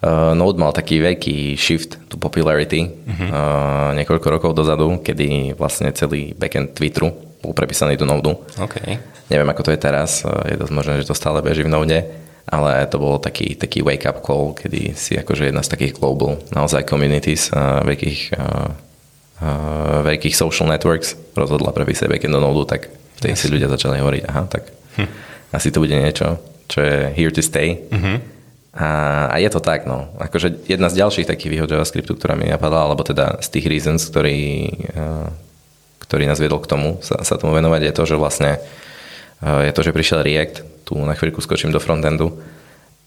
[0.00, 3.28] Uh, Node mal taký veľký shift to popularity uh-huh.
[3.28, 7.12] uh, niekoľko rokov dozadu, kedy vlastne celý backend Twitteru
[7.44, 8.32] bol prepísaný do Node.
[8.56, 8.96] Okay.
[9.28, 12.00] Neviem, ako to je teraz, je dosť možné, že to stále beží v Node,
[12.48, 16.88] ale to bol taký, taký wake-up call, kedy si akože jedna z takých global naozaj
[16.88, 18.72] communities uh, veľkých uh,
[19.44, 22.88] uh, veľkých social networks rozhodla prepísať backend do Node, tak
[23.20, 23.40] vtedy yes.
[23.44, 24.64] si ľudia začali hovoriť, aha, tak
[24.96, 25.08] hm.
[25.52, 26.40] asi to bude niečo,
[26.72, 27.84] čo je here to stay.
[27.92, 28.39] Uh-huh.
[28.70, 30.14] A, a je to tak, no.
[30.22, 34.06] Akože jedna z ďalších takých výhod JavaScriptu, ktorá mi napadla, alebo teda z tých reasons,
[34.06, 35.26] ktorý, uh,
[36.06, 38.62] ktorý nás viedol k tomu sa, sa tomu venovať, je to, že vlastne
[39.42, 42.38] uh, je to, že prišiel React, tu na chvíľku skočím do frontendu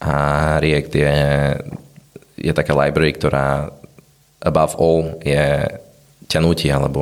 [0.04, 0.16] a
[0.60, 1.16] React je,
[2.44, 3.72] je taká library, ktorá
[4.44, 5.64] above all je
[6.28, 7.02] ťa nutí alebo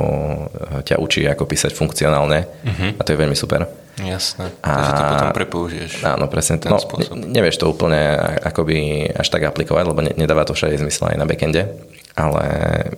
[0.54, 2.90] eh, ťa učí, ako písať funkcionálne uh-huh.
[2.98, 3.81] a to je veľmi super.
[4.02, 5.90] Jasné, a, takže to potom prepoužiješ.
[6.02, 6.58] Áno, presne.
[6.58, 7.14] Ten no, spôsob.
[7.14, 11.70] nevieš to úplne akoby až tak aplikovať, lebo nedáva to všade zmysel aj na backende,
[12.18, 12.44] ale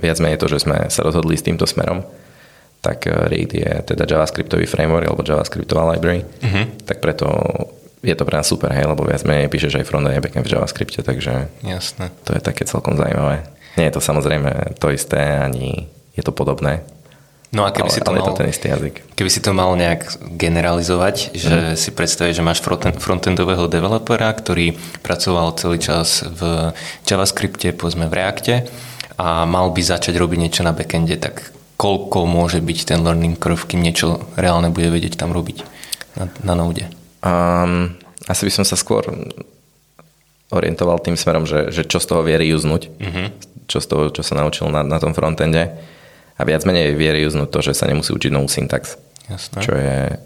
[0.00, 2.02] viac menej to, že sme sa rozhodli s týmto smerom,
[2.80, 6.64] tak eh, React je teda JavaScriptový framework alebo JavaScriptová library, uh-huh.
[6.88, 7.28] tak preto
[8.04, 10.52] je to pre nás super, hej, lebo viac menej píšeš aj frontend aj backend v
[10.52, 12.12] JavaScripte, takže Jasné.
[12.28, 13.48] to je také celkom zaujímavé.
[13.80, 16.84] Nie je to samozrejme to isté, ani je to podobné.
[17.54, 19.14] No a keby ale, si to ale mal, to ten istý jazyk.
[19.14, 21.78] Keby si to mal nejak generalizovať, že mm.
[21.78, 22.58] si predstavíš, že máš
[22.98, 24.74] frontendového developera, ktorý
[25.06, 26.74] pracoval celý čas v
[27.06, 28.54] JavaScripte, povedzme v Reacte
[29.14, 33.70] a mal by začať robiť niečo na backende, tak koľko môže byť ten learning curve,
[33.70, 35.62] kým niečo reálne bude vedieť tam robiť
[36.18, 36.90] na, na Node?
[37.22, 37.94] Um,
[38.26, 39.06] asi by som sa skôr
[40.50, 43.26] orientoval tým smerom, že, že čo z toho vie reuznúť, mm-hmm.
[43.70, 45.93] čo z toho, čo sa naučil na, na tom frontende
[46.34, 48.98] a viac menej vie reuznúť to, že sa nemusí učiť novú syntax.
[49.30, 49.58] Jasné.
[49.62, 50.18] Čo je,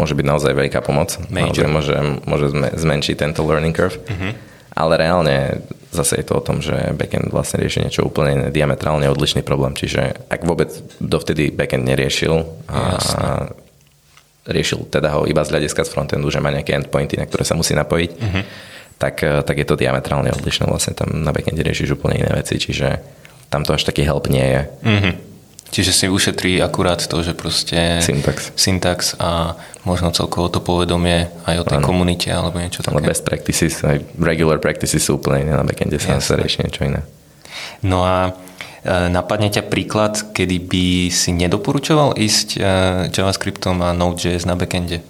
[0.00, 1.16] môže byť naozaj veľká pomoc.
[1.30, 4.00] Naozaj môže, môže zmenšiť tento learning curve.
[4.08, 4.32] Mm-hmm.
[4.74, 5.62] Ale reálne
[5.94, 9.78] zase je to o tom, že backend vlastne rieši niečo úplne diametrálne odlišný problém.
[9.78, 13.26] Čiže ak vôbec dovtedy backend neriešil a Jasné.
[14.50, 17.54] riešil teda ho iba z hľadiska z frontendu, že má nejaké endpointy, na ktoré sa
[17.54, 18.44] musí napojiť, mm-hmm
[18.98, 20.70] tak, tak je to diametrálne odlišné.
[20.70, 23.02] Vlastne tam na backende riešiš úplne iné veci, čiže
[23.50, 24.62] tam to až taký help nie je.
[24.86, 25.14] Mm-hmm.
[25.74, 31.56] Čiže si ušetrí akurát to, že proste syntax, syntax a možno celkovo to povedomie aj
[31.58, 31.86] o tej ano.
[31.90, 32.94] komunite alebo niečo také.
[32.94, 37.02] Ale best practices, aj regular practices sú úplne iné na backende, sa, rieši niečo iné.
[37.82, 38.30] No a
[38.86, 42.58] e, napadne ťa príklad, kedy by si nedoporučoval ísť e,
[43.10, 45.02] JavaScriptom a Node.js na backende?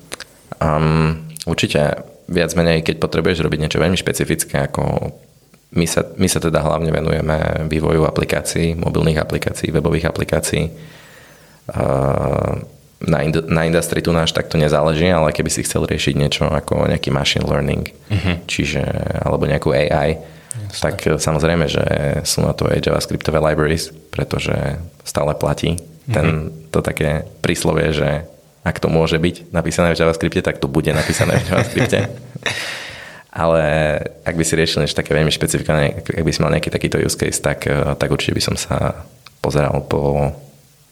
[0.65, 5.13] Um, určite viac menej, keď potrebuješ robiť niečo veľmi špecifické, ako
[5.75, 10.71] my sa, my sa teda hlavne venujeme vývoju aplikácií, mobilných aplikácií, webových aplikácií.
[13.05, 16.89] Na, ind- na industrii tu náš takto nezáleží, ale keby si chcel riešiť niečo ako
[16.89, 18.41] nejaký machine learning, uh-huh.
[18.47, 18.81] čiže,
[19.27, 20.17] alebo nejakú AI,
[20.55, 20.81] Jasne.
[20.81, 21.85] tak samozrejme, že
[22.23, 24.55] sú na to aj JavaScriptové libraries, pretože
[25.03, 25.77] stále platí
[26.09, 26.71] ten, uh-huh.
[26.71, 28.25] to také príslovie, že
[28.65, 32.09] ak to môže byť napísané v JavaScripte, tak to bude napísané v JavaScripte.
[33.35, 33.63] Ale
[34.23, 37.19] ak by si riešil niečo také veľmi špecifikované, ak by si mal nejaký takýto use
[37.19, 39.03] case, tak, eh, tak určite by som sa
[39.43, 40.31] pozeral po,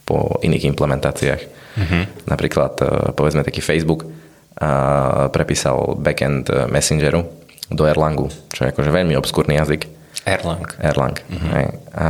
[0.03, 1.43] po iných implementáciách.
[1.79, 2.03] Mm-hmm.
[2.27, 4.11] Napríklad, eh, povedzme, taký Facebook
[4.59, 7.25] a prepísal backend Messengeru
[7.73, 9.89] do Erlangu, čo je akože veľmi obskúrny jazyk.
[10.27, 10.67] Erlang.
[10.83, 11.17] Erlang.
[11.19, 11.51] Mm-hmm.
[11.57, 11.67] Hej.
[11.95, 12.07] A...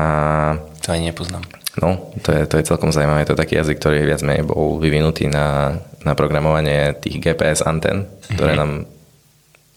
[0.85, 1.45] To aj nepoznám.
[1.81, 3.25] No, to je, to je celkom zaujímavé.
[3.25, 8.05] To je taký jazyk, ktorý viac menej bol vyvinutý na, na programovanie tých GPS antén,
[8.29, 8.61] ktoré mm-hmm.
[8.61, 8.73] nám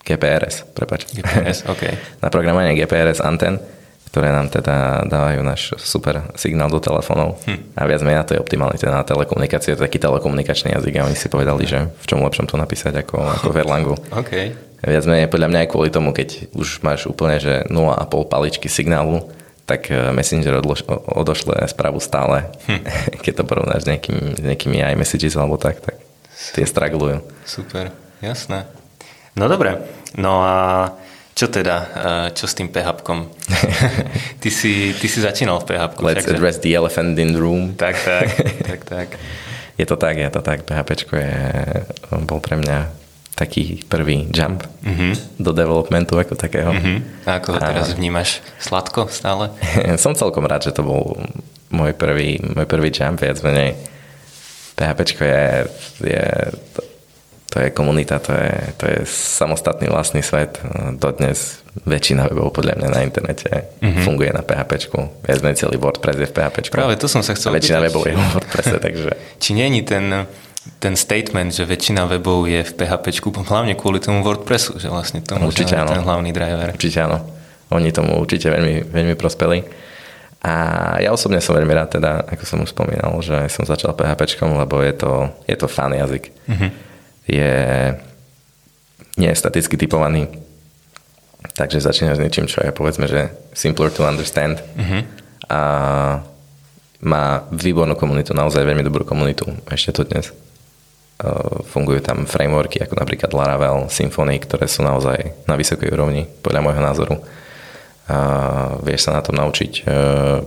[0.06, 1.10] GPRS, prepač.
[1.10, 1.84] GPS, OK.
[2.22, 3.58] na programovanie GPRS antén,
[4.14, 7.42] ktoré nám teda dávajú náš super signál do telefónov.
[7.50, 7.76] Hm.
[7.76, 11.10] A viac menej to je optimálne teda na telekomunikácie, to je taký telekomunikačný jazyk a
[11.10, 13.96] oni si povedali, že v čom lepšom to napísať ako, ako v Erlangu.
[14.22, 14.34] OK.
[14.86, 19.26] Viac menej podľa mňa aj kvôli tomu, keď už máš úplne že 0,5 paličky signálu,
[19.66, 22.54] tak eh, Messenger odlož, odošle správu stále.
[22.70, 22.82] Hm.
[23.26, 25.98] Keď to porovnáš s nejakými, nejakými iMessages alebo tak, tak
[26.54, 27.26] tie straglujú.
[27.44, 27.90] Super,
[28.22, 28.70] jasné.
[29.36, 29.76] No dobre,
[30.16, 30.56] no a
[31.36, 33.04] čo teda, eh, čo s tým PHP?
[34.42, 36.00] ty, si, ty si začínal v PHP.
[36.00, 36.40] Let's takže?
[36.40, 37.76] address the elephant in the room.
[37.76, 38.32] Tak, tak,
[38.72, 39.08] tak, tak.
[39.76, 40.64] Je to tak, je to tak.
[40.64, 41.36] PHP je,
[42.24, 42.88] bol pre mňa
[43.36, 45.44] taký prvý jump mm-hmm.
[45.44, 46.72] do developmentu ako takého.
[46.72, 47.28] Mm-hmm.
[47.28, 47.96] A ako ho teraz a...
[48.00, 48.40] vnímaš?
[48.64, 49.52] Sladko stále?
[50.04, 51.20] som celkom rád, že to bol
[51.76, 53.76] môj prvý, môj prvý jump, viac menej.
[54.80, 55.48] PHP je,
[56.16, 56.24] je
[57.56, 60.60] to, je komunita, to je, to je samostatný vlastný svet.
[61.00, 63.48] Dodnes väčšina webov podľa mňa na internete
[63.80, 64.04] mm-hmm.
[64.04, 64.92] funguje na PHP.
[65.24, 66.68] Viac menej celý WordPress je v PHP.
[66.68, 69.12] Práve to som sa chcel a väčšina pýtať, webov je v WordPresse, takže...
[69.44, 70.28] Či není ten
[70.82, 75.54] ten statement, že väčšina webov je v PHP, hlavne kvôli tomu WordPressu, že vlastne tomu
[75.54, 75.94] určite áno.
[75.94, 76.74] ten hlavný driver.
[76.74, 77.22] Určite áno.
[77.70, 79.62] Oni tomu určite veľmi, veľmi prospeli.
[80.46, 80.54] A
[81.02, 84.82] ja osobne som veľmi rád teda, ako som už spomínal, že som začal PHP, lebo
[84.82, 85.14] je to,
[85.50, 86.34] je to fan jazyk.
[86.50, 86.70] Mm-hmm.
[87.26, 87.54] Je,
[89.18, 90.30] nie je staticky typovaný,
[91.58, 94.62] takže začínaš s niečím, čo je povedzme, že simpler to understand.
[94.78, 95.02] Mm-hmm.
[95.50, 95.62] A
[97.06, 100.34] má výbornú komunitu, naozaj veľmi dobrú komunitu, ešte to dnes.
[101.16, 106.60] Eh, fungujú tam frameworky ako napríklad Laravel, Symfony, ktoré sú naozaj na vysokej úrovni, podľa
[106.60, 107.16] môjho názoru.
[108.12, 108.18] A
[108.84, 110.44] vieš sa na tom naučiť eh,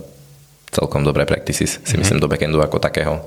[0.68, 1.98] celkom dobré practices, si mm-hmm.
[2.04, 3.24] myslím, do backendu ako takého.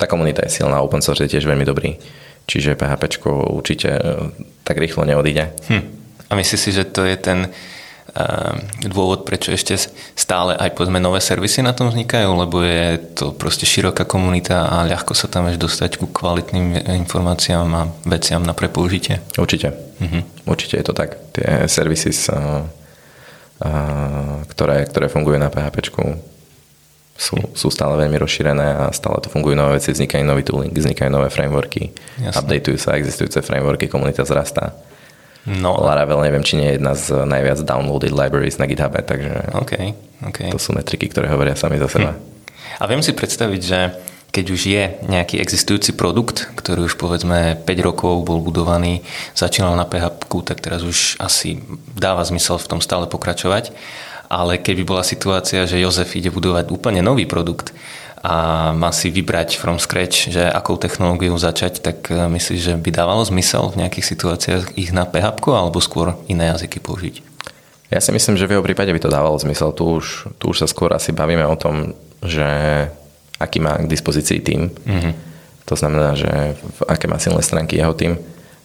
[0.00, 2.00] Tá komunita je silná, open source je tiež veľmi dobrý.
[2.48, 4.00] Čiže PHP určite eh,
[4.64, 5.52] tak rýchlo neodíde.
[5.68, 5.84] Hm.
[6.28, 7.52] A myslíš si, že to je ten
[8.18, 9.78] Ehm, dôvod, prečo ešte
[10.18, 14.88] stále aj povedzme nové servisy na tom vznikajú, lebo je to proste široká komunita a
[14.90, 19.22] ľahko sa tam vieš dostať ku kvalitným informáciám a veciam na prepoužitie.
[19.38, 19.70] Určite.
[20.00, 20.24] Uh-huh.
[20.50, 21.14] Určite je to tak.
[21.36, 22.10] Tie servisy,
[24.50, 25.76] ktoré, ktoré fungujú na PHP,
[27.18, 31.10] sú, sú stále veľmi rozšírené a stále to fungujú nové veci, vznikajú nový tooling, vznikajú
[31.10, 31.90] nové frameworky,
[32.22, 32.38] Jasne.
[32.38, 34.78] updateujú sa existujúce frameworky, komunita zrastá.
[35.42, 35.74] No.
[35.82, 40.52] Laravel neviem, či nie je jedna z najviac downloaded libraries na GitHub, takže okay, okay.
[40.54, 42.14] to sú metriky, ktoré hovoria sami za seba.
[42.14, 42.20] Hm.
[42.78, 43.78] A viem si predstaviť, že
[44.28, 49.00] keď už je nejaký existujúci produkt, ktorý už povedzme 5 rokov bol budovaný,
[49.32, 51.64] začínal na PHP, tak teraz už asi
[51.96, 53.72] dáva zmysel v tom stále pokračovať.
[54.28, 57.72] Ale keby bola situácia, že Jozef ide budovať úplne nový produkt,
[58.18, 62.90] a má si vybrať from scratch, že akou technológiou začať, tak e, myslíš, že by
[62.90, 67.22] dávalo zmysel v nejakých situáciách ich na PHP alebo skôr iné jazyky použiť?
[67.88, 69.72] Ja si myslím, že v jeho prípade by to dávalo zmysel.
[69.72, 72.44] Tu už, tu už sa skôr asi bavíme o tom, že
[73.40, 74.68] aký má k dispozícii tým.
[74.68, 75.12] Mm-hmm.
[75.70, 78.18] To znamená, že v aké má silné stránky jeho tým.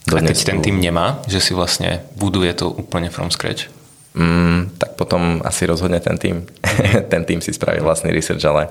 [0.04, 3.72] Dodnes a keď ten tým nemá, že si vlastne buduje to úplne from scratch?
[4.14, 6.46] Mm, tak potom asi rozhodne ten tým.
[6.46, 7.10] Mhm.
[7.12, 8.70] ten tým si spraví vlastný research, ale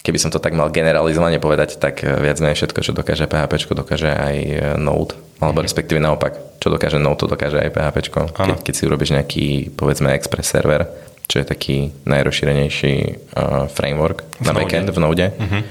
[0.00, 3.52] keby som to tak mal generalizovane povedať, tak eh, viac menej všetko, čo dokáže PHP,
[3.76, 5.66] dokáže aj eh, Node, alebo mm.
[5.68, 7.96] respektíve naopak, čo dokáže Node, to dokáže aj PHP.
[8.32, 10.88] Keď, keď si urobíš nejaký, povedzme, Express server,
[11.30, 12.94] čo je taký najrozšírenejší
[13.38, 14.66] uh, framework v na Node.
[14.66, 15.62] backend v Node, mm-hmm.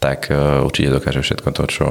[0.00, 1.84] Tak uh, určite dokáže všetko to, čo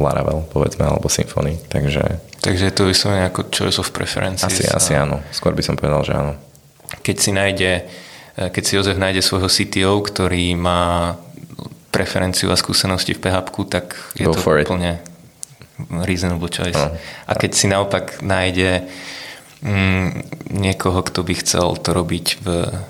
[0.00, 1.60] Laravel, povedzme, alebo Symfony.
[1.68, 4.48] Takže, Takže je to vyslovene ako choice of preferences.
[4.48, 4.80] Asi, a...
[4.80, 5.20] asi áno.
[5.30, 6.32] Skôr by som povedal, že áno.
[7.04, 7.70] Keď si nájde
[8.32, 11.14] Eh, keď si Jozef nájde svojho CTO, ktorý má
[11.92, 16.08] preferenciu a skúsenosti v PHP, tak je Go to úplne it.
[16.08, 16.72] reasonable choice.
[16.72, 16.96] Uh,
[17.28, 18.88] a keď si naopak nájde
[19.62, 20.08] mm,
[20.52, 22.46] niekoho, kto by chcel to robiť v,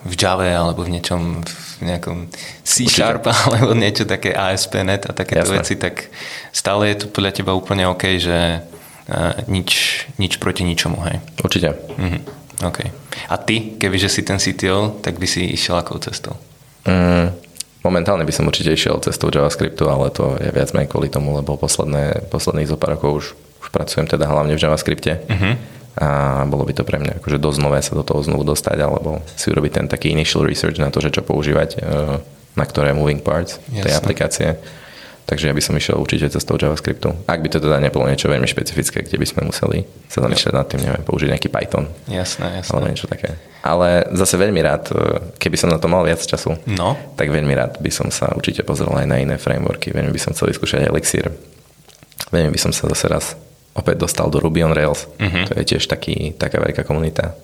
[0.09, 1.45] v Java alebo v niečom
[1.83, 2.31] v nejakom
[2.63, 5.59] C Sharp alebo niečo také ASP.NET a takéto Jasne.
[5.61, 6.09] veci, tak
[6.55, 11.19] stále je to podľa teba úplne OK, že uh, nič, nič proti ničomu, hej?
[11.43, 11.75] Určite.
[11.75, 12.21] Uh-huh.
[12.63, 12.79] OK.
[13.29, 16.39] A ty, kebyže si ten CTO, tak by si išiel akou cestou?
[16.87, 17.35] Mm,
[17.83, 21.59] momentálne by som určite išiel cestou JavaScriptu, ale to je viac menej kvôli tomu, lebo
[21.59, 23.27] posledné, posledných zo pár rokov už,
[23.67, 25.19] už pracujem teda hlavne v JavaScripte.
[25.27, 25.59] Uh-huh.
[26.01, 29.21] A bolo by to pre mňa akože dosť nové sa do toho znovu dostať, alebo
[29.37, 31.79] si urobiť ten taký initial research na to, že čo používať, e,
[32.57, 33.85] na ktoré moving parts Jasne.
[33.85, 34.49] tej aplikácie.
[35.23, 37.15] Takže ja by som išiel určite cestou JavaScriptu.
[37.31, 40.67] Ak by to teda nebolo niečo veľmi špecifické, kde by sme museli sa zamýšľať nad
[40.67, 41.87] tým, neviem, použiť nejaký Python.
[42.11, 42.73] Jasné, jasné.
[42.75, 43.39] Alebo niečo také.
[43.63, 44.97] Ale zase veľmi rád, e,
[45.37, 46.97] keby som na to mal viac času, no.
[47.21, 49.93] tak veľmi rád by som sa určite pozrel aj na iné frameworky.
[49.93, 51.29] Veľmi by som chcel vyskúšať Elixir.
[52.33, 53.37] Veľmi by som sa zase raz
[53.73, 55.09] opäť dostal do Ruby on Rails.
[55.09, 55.45] Uh-huh.
[55.49, 57.37] To je tiež taký, taká veľká komunita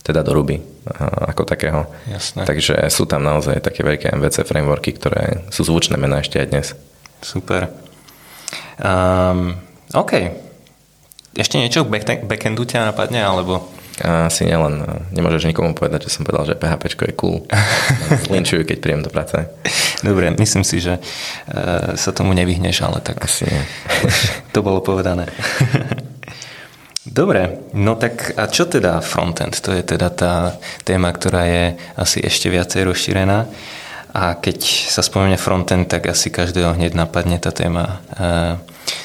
[0.00, 0.56] teda do Ruby
[1.28, 1.84] ako takého.
[2.08, 2.48] Jasné.
[2.48, 6.66] Takže sú tam naozaj také veľké MVC frameworky, ktoré sú zvučné mená ešte aj dnes.
[7.20, 7.68] Super.
[8.80, 9.60] Um,
[9.92, 10.12] OK.
[11.36, 11.92] Ešte niečo k
[12.24, 13.68] backendu ťa napadne, alebo...
[14.00, 14.80] Asi nielen,
[15.12, 17.44] nemôžeš nikomu povedať, že som povedal, že PHP je cool.
[18.32, 19.36] Linčujú, keď príjem do práce.
[20.00, 23.20] Dobre, myslím si, že uh, sa tomu nevyhneš, ale tak...
[23.20, 23.62] Asi nie.
[24.56, 25.28] to bolo povedané.
[27.00, 29.56] Dobre, no tak a čo teda frontend?
[29.64, 31.64] To je teda tá téma, ktorá je
[31.96, 33.48] asi ešte viacej rozšírená.
[34.10, 38.60] A keď sa spomenie frontend, tak asi každého hneď napadne tá téma uh,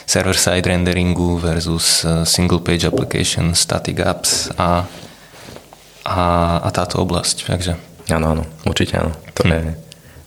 [0.06, 4.86] server-side renderingu versus uh, single page application, static apps a,
[6.06, 6.20] a,
[6.62, 7.38] a táto oblasť.
[7.50, 7.74] Takže.
[8.14, 9.12] Áno, áno, určite áno.
[9.36, 9.52] To, hm.
[9.52, 9.62] je,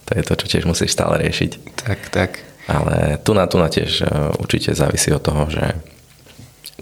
[0.06, 1.50] to je to, čo tiež musíš stále riešiť.
[1.86, 2.30] Tak, tak.
[2.68, 5.64] Ale tu na tu na tiež uh, určite závisí od toho, že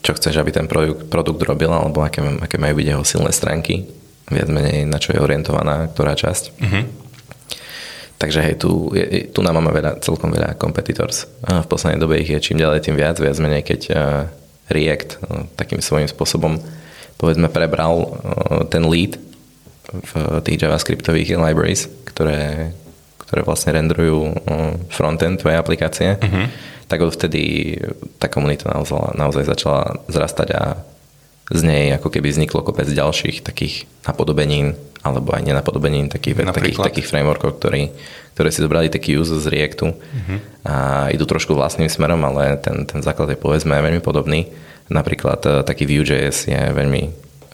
[0.03, 3.87] čo chceš, aby ten produkt, produkt robil, alebo aké, aké majú byť jeho silné stránky,
[4.31, 6.45] viac menej na čo je orientovaná ktorá časť.
[6.59, 6.85] Uh-huh.
[8.17, 11.29] Takže hej, tu, je, tu nám máme veľa, celkom veľa competitors.
[11.45, 13.97] A v poslednej dobe ich je čím ďalej tým viac, viac menej keď uh,
[14.73, 16.57] React uh, takým svojím spôsobom
[17.21, 19.21] povedzme prebral uh, ten lead
[19.87, 22.73] v tých javascriptových libraries, ktoré,
[23.23, 24.35] ktoré vlastne renderujú
[24.91, 26.51] frontend tvojej aplikácie, uh-huh.
[26.91, 27.79] tak odvtedy
[28.19, 30.63] tá komunita naozaj, naozaj začala zrastať a
[31.47, 34.75] z nej ako keby vzniklo kopec ďalších takých napodobenín
[35.07, 37.95] alebo aj nenapodobenín takých, takých, takých frameworkov, ktorí,
[38.35, 40.39] ktoré si zobrali taký use z Reactu uh-huh.
[40.67, 40.75] a
[41.15, 44.51] idú trošku vlastným smerom, ale ten, ten základ je povedzme veľmi podobný.
[44.91, 47.03] Napríklad uh, taký Vue.js je veľmi,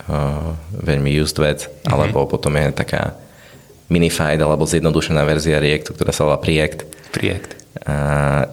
[0.08, 1.92] uh, veľmi used vec, uh-huh.
[1.92, 3.20] alebo potom je taká
[3.92, 6.88] minified alebo zjednodušená verzia Reactu, ktorá sa volá Preact.
[7.12, 7.61] Preact.
[7.72, 7.96] A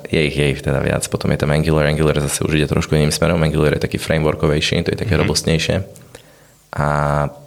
[0.07, 1.03] je ich, je ich teda viac.
[1.11, 1.91] Potom je tam Angular.
[1.91, 3.43] Angular zase už ide trošku iným smerom.
[3.43, 5.23] Angular je taký frameworkovejší, to je také mm-hmm.
[5.27, 5.75] robustnejšie.
[6.79, 6.85] A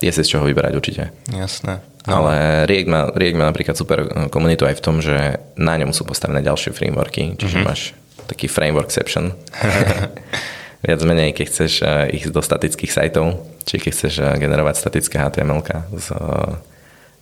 [0.02, 1.02] je si z čoho vyberať určite.
[1.30, 1.80] Jasné.
[2.04, 2.26] No.
[2.26, 6.02] Ale React má, React má napríklad super komunitu aj v tom, že na ňom sú
[6.02, 7.70] postavené ďalšie frameworky, čiže mm-hmm.
[7.70, 7.94] máš
[8.26, 9.30] taký frameworkception.
[10.86, 15.14] Viac menej, keď chceš uh, ísť do statických sajtov, či keď chceš uh, generovať statické
[15.22, 15.62] HTML
[15.94, 16.06] z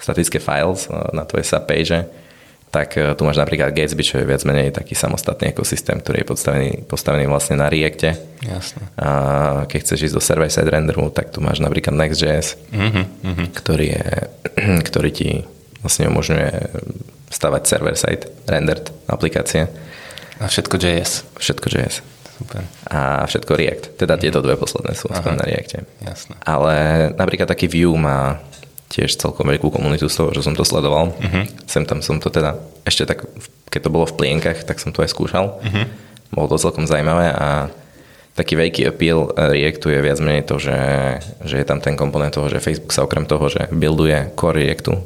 [0.00, 2.08] statické files na tvoje subpage,
[2.70, 6.26] tak e, tu máš napríklad Gatsby, čo je viac menej taký samostatný ekosystém, ktorý je
[6.26, 8.14] postavený, postavený vlastne na Reacte.
[8.46, 8.94] Jasne.
[8.94, 9.08] A
[9.66, 13.50] keď chceš ísť do server-side renderu, tak tu máš napríklad Next.js, mm-hmm.
[13.58, 14.06] ktorý, je,
[14.88, 15.30] ktorý ti
[15.82, 16.50] vlastne umožňuje
[17.34, 19.66] stavať server-side rendered aplikácie.
[20.38, 21.26] A všetko JS.
[21.36, 22.06] Všetko JS.
[22.40, 22.64] Super.
[22.88, 23.84] A všetko React.
[24.00, 25.84] Teda tieto dve posledné sú aspoň na Reacte.
[26.00, 26.40] Jasne.
[26.40, 26.74] Ale
[27.12, 28.40] napríklad taký Vue má
[28.90, 31.14] tiež celkom veľkú komunitu z toho, že som to sledoval.
[31.14, 31.46] Uh-huh.
[31.70, 33.22] Sem tam som to teda, ešte tak,
[33.70, 35.62] keď to bolo v plienkach, tak som to aj skúšal.
[35.62, 35.86] Uh-huh.
[36.34, 37.70] Bolo to celkom zaujímavé a
[38.34, 40.78] taký veľký appeal Reactu je viac menej to, že,
[41.46, 44.98] že je tam ten komponent toho, že Facebook sa okrem toho, že builduje core Reactu,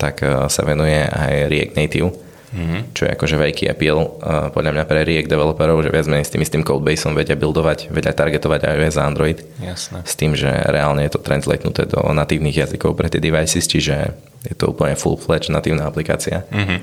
[0.00, 2.80] tak eh, sa venuje aj React Native Mm-hmm.
[2.96, 6.32] Čo je akože veľký appeal uh, podľa mňa pre React developerov, že viac menej s
[6.32, 9.38] tým istým codebaseom vedia buildovať, vedia targetovať iOS a Android.
[9.60, 10.00] Jasné.
[10.06, 14.16] S tým, že reálne je to translatenuté do natívnych jazykov pre tie devices, čiže
[14.48, 16.48] je to úplne full-fledged natívna aplikácia.
[16.48, 16.78] Mm-hmm.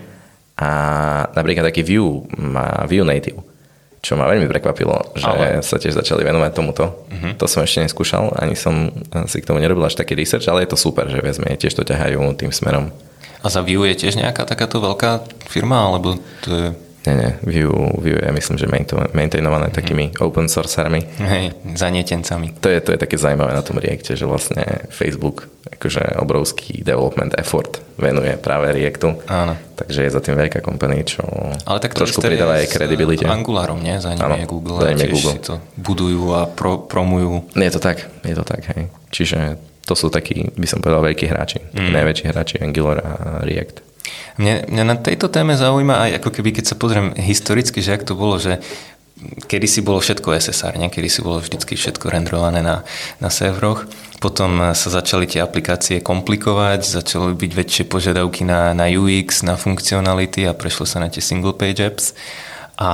[0.61, 0.69] A
[1.33, 3.54] napríklad taký Vue má Vue Native,
[4.05, 5.65] čo ma veľmi prekvapilo, že ale...
[5.65, 7.09] sa tiež začali venovať tomuto.
[7.09, 7.41] Mm-hmm.
[7.41, 8.93] To som ešte neskúšal, ani som
[9.25, 11.81] si k tomu nerobil až taký research, ale je to super, že menej tiež to
[11.81, 12.93] ťahajú tým smerom.
[13.41, 16.67] A za Vue je tiež nejaká takáto veľká firma, alebo to je...
[17.05, 17.69] Nie, nie, Vue,
[18.01, 18.65] Vue je myslím, že
[19.13, 19.77] maintainované mm-hmm.
[19.77, 21.05] takými open sourcermi.
[21.21, 22.57] Hej, zanietencami.
[22.61, 27.37] To je, to je také zaujímavé na tom Reacte, že vlastne Facebook akože obrovský development
[27.37, 29.17] effort venuje práve Reactu.
[29.29, 29.53] Áno.
[29.75, 31.21] Takže je za tým veľká company, čo
[31.67, 33.25] Ale tak to trošku pridáva aj kredibilite.
[33.27, 33.97] Angularom, nie?
[34.01, 34.77] Za ním je Google.
[34.81, 35.33] Za je Google.
[35.35, 37.49] Si to budujú a pro, promujú.
[37.53, 38.89] Je to tak, je to tak, hej.
[39.13, 41.61] Čiže to sú takí, by som povedal, veľkí hráči.
[41.77, 41.93] Mm.
[41.93, 43.11] Najväčší hráči Angular a
[43.45, 43.94] React.
[44.35, 48.03] Mne, mňa na tejto téme zaujíma aj ako keby, keď sa pozriem historicky, že ak
[48.03, 48.59] to bolo, že
[49.47, 52.83] kedy si bolo všetko SSR, niekedy si bolo vždycky všetko renderované na,
[53.23, 53.87] na serveroch.
[54.19, 60.43] Potom sa začali tie aplikácie komplikovať, začali byť väčšie požiadavky na, na UX, na funkcionality
[60.43, 62.11] a prešlo sa na tie single page apps.
[62.75, 62.91] A,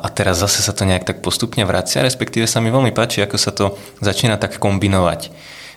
[0.00, 3.36] a teraz zase sa to nejak tak postupne vracia, respektíve sa mi veľmi páči, ako
[3.36, 5.28] sa to začína tak kombinovať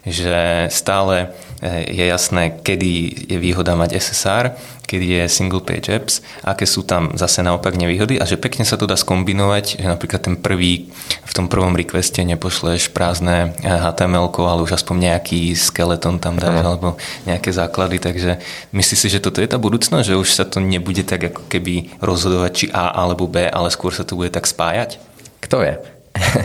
[0.06, 1.30] že stále
[1.62, 2.92] eh, je jasné, kedy
[3.30, 4.58] je výhoda mať SSR,
[4.90, 8.76] kedy je single page apps, aké sú tam zase naopak nevýhody a že pekne sa
[8.76, 10.92] to dá skombinovať, že napríklad ten prvý,
[11.24, 16.66] v tom prvom requeste nepošleš prázdne HTML, eh, ale už aspoň nejaký skeleton tam dáš,
[16.66, 16.98] alebo
[17.30, 18.42] nejaké základy, takže
[18.74, 21.94] myslíš si, že toto je tá budúcnosť, že už sa to nebude tak ako keby
[22.02, 24.98] rozhodovať či A alebo B, ale skôr sa to bude tak spájať?
[25.40, 25.80] Kto je?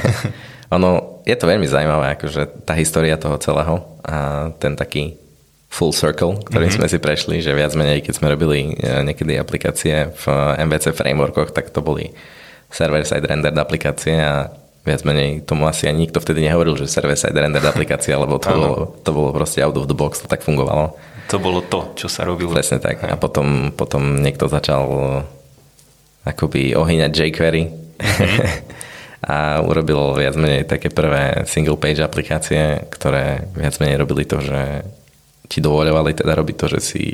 [0.77, 5.19] ono, je to veľmi zaujímavé, akože tá história toho celého a ten taký
[5.67, 6.79] full circle, ktorý mm-hmm.
[6.79, 10.25] sme si prešli, že viac menej, keď sme robili e, niekedy aplikácie v
[10.63, 12.15] MVC frameworkoch, tak to boli
[12.71, 14.55] server-side rendered aplikácie a
[14.87, 18.73] viac menej tomu asi ani nikto vtedy nehovoril, že server-side rendered aplikácia, lebo to, bolo,
[19.03, 20.95] to bolo proste out of the box, to tak fungovalo.
[21.35, 22.55] To bolo to, čo sa robilo.
[22.55, 23.03] Presne tak.
[23.03, 24.87] A potom, potom niekto začal
[26.23, 27.63] akoby ohýňať jQuery.
[27.99, 28.75] Mm-hmm.
[29.27, 34.87] a urobil viac menej také prvé single page aplikácie, ktoré viac menej robili to, že
[35.51, 37.05] ti dovoľovali teda robiť to, že si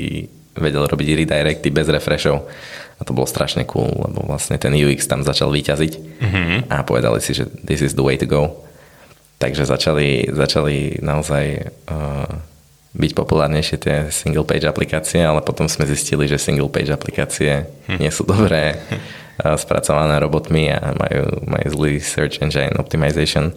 [0.53, 2.45] vedel robiť redirecty bez refreshov
[3.01, 6.59] a to bolo strašne cool, lebo vlastne ten UX tam začal vyťaziť mm-hmm.
[6.69, 8.63] a povedali si, že this is the way to go.
[9.41, 11.45] Takže začali, začali naozaj
[11.91, 12.31] uh,
[12.95, 17.99] byť populárnejšie tie single page aplikácie, ale potom sme zistili, že single page aplikácie hm.
[17.99, 18.79] nie sú dobré
[19.59, 23.53] spracované robotmi a majú, majú zlý search engine optimization.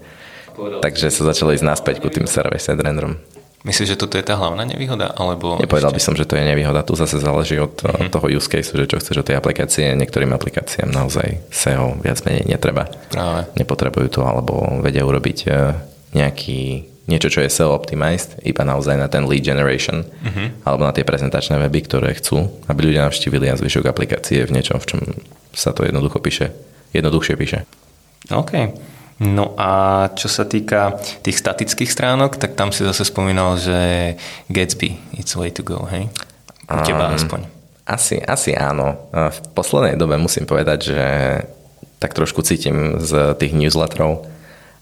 [0.56, 3.20] Takže sa začalo ísť naspäť ku tým server-side renderom.
[3.66, 5.10] Myslíš, že toto je tá hlavná nevýhoda?
[5.18, 5.98] Alebo Nepovedal ešte...
[5.98, 6.86] by som, že to je nevýhoda.
[6.86, 8.14] Tu zase záleží od uh-huh.
[8.14, 9.90] toho use case, že čo chceš od tej aplikácie.
[9.98, 12.86] Niektorým aplikáciám naozaj SEO viac menej netreba.
[13.10, 13.50] Práve.
[13.58, 15.82] Nepotrebujú to, alebo vedia urobiť uh,
[16.14, 20.48] nejaký niečo, čo je SEO optimized, iba naozaj na ten lead generation, uh-huh.
[20.66, 24.82] alebo na tie prezentačné weby, ktoré chcú, aby ľudia navštívili a zvyšok aplikácie v niečom,
[24.82, 25.00] v čom
[25.54, 26.52] sa to jednoducho píše,
[26.98, 27.60] jednoduchšie píše.
[28.34, 28.74] OK.
[29.16, 29.72] No a
[30.12, 33.80] čo sa týka tých statických stránok, tak tam si zase spomínal, že
[34.52, 36.12] Gatsby, it's way to go, hej?
[36.68, 37.48] U teba um, aspoň.
[37.88, 39.08] Asi, asi áno.
[39.14, 41.02] V poslednej dobe musím povedať, že
[42.02, 44.28] tak trošku cítim z tých newsletterov,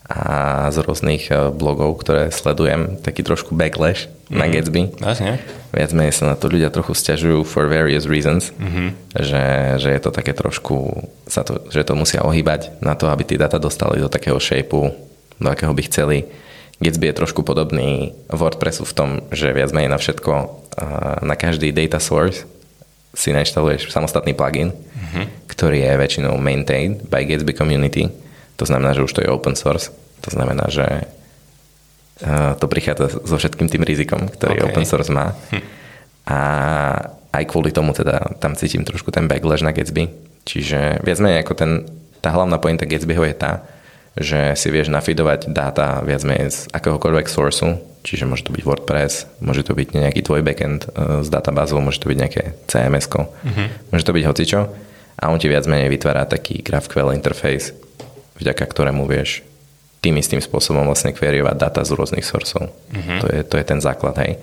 [0.04, 4.36] a z rôznych e, blogov, ktoré sledujem, taký trošku backlash mm-hmm.
[4.36, 4.52] na mhm.
[4.52, 4.82] Gatsby.
[5.00, 5.32] Jasne.
[5.72, 8.88] Viac menej sa na to ľudia trochu stiažujú for various reasons, mm-hmm.
[9.16, 9.44] že,
[9.80, 13.40] že je to také trošku, sa to, že to musia ohýbať na to, aby tie
[13.40, 14.92] data dostali do takého shapeu,
[15.40, 16.28] do akého by chceli.
[16.84, 20.34] Gatsby je trošku podobný WordPressu v tom, že viac menej na všetko,
[21.24, 22.44] na každý data source
[23.14, 25.48] si nainštaluješ samostatný plugin, mm-hmm.
[25.48, 28.12] ktorý je väčšinou maintained by Gatsby community
[28.64, 29.92] to znamená, že už to je open source.
[30.24, 34.66] To znamená, že eh, to prichádza so všetkým tým rizikom, ktorý okay.
[34.72, 35.36] open source má.
[35.52, 35.64] Hm.
[36.32, 36.40] A
[37.36, 40.08] aj kvôli tomu teda tam cítim trošku ten backlash na Gatsby.
[40.48, 41.72] Čiže viac menej ako ten,
[42.24, 43.68] tá hlavná pointa Gatsbyho je tá,
[44.16, 49.44] že si vieš nafidovať dáta viac menej z akéhokoľvek sourceu, čiže môže to byť WordPress,
[49.44, 53.68] môže to byť nejaký tvoj backend s eh, databázou, môže to byť nejaké cms mm-hmm.
[53.92, 54.60] môže to byť hocičo
[55.20, 57.83] a on ti viac menej vytvára taký GraphQL interface,
[58.38, 59.46] vďaka ktorému vieš
[60.04, 62.68] tým istým spôsobom vlastne queryovať data z rôznych sourcov.
[62.92, 63.20] Mm-hmm.
[63.24, 64.36] To, je, to je ten základ, hej.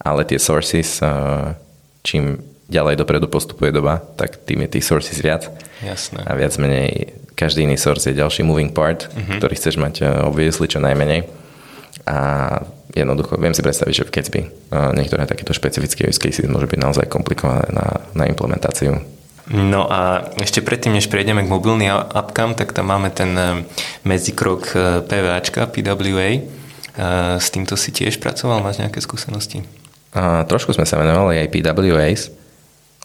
[0.00, 1.52] Ale tie sources, uh,
[2.00, 2.40] čím
[2.72, 5.52] ďalej dopredu postupuje doba, tak tým je tých sources viac.
[5.84, 6.24] Jasné.
[6.24, 9.36] A viac menej každý iný source je ďalší moving part, mm-hmm.
[9.36, 11.28] ktorý chceš mať uh, obviously čo najmenej.
[12.08, 12.18] A
[12.96, 16.80] jednoducho viem si predstaviť, že v Gatsby uh, niektoré takéto špecifické use cases môže byť
[16.80, 19.04] naozaj komplikované na, na implementáciu.
[19.52, 23.60] No a ešte predtým, než prejdeme k mobilným apkám, tak tam máme ten eh,
[24.08, 26.28] medzikrok eh, PVAčka, PWA.
[26.32, 26.40] Eh,
[27.36, 28.64] s týmto si tiež pracoval?
[28.64, 29.60] Máš nejaké skúsenosti?
[30.14, 32.22] A, trošku sme sa venovali aj PWAs.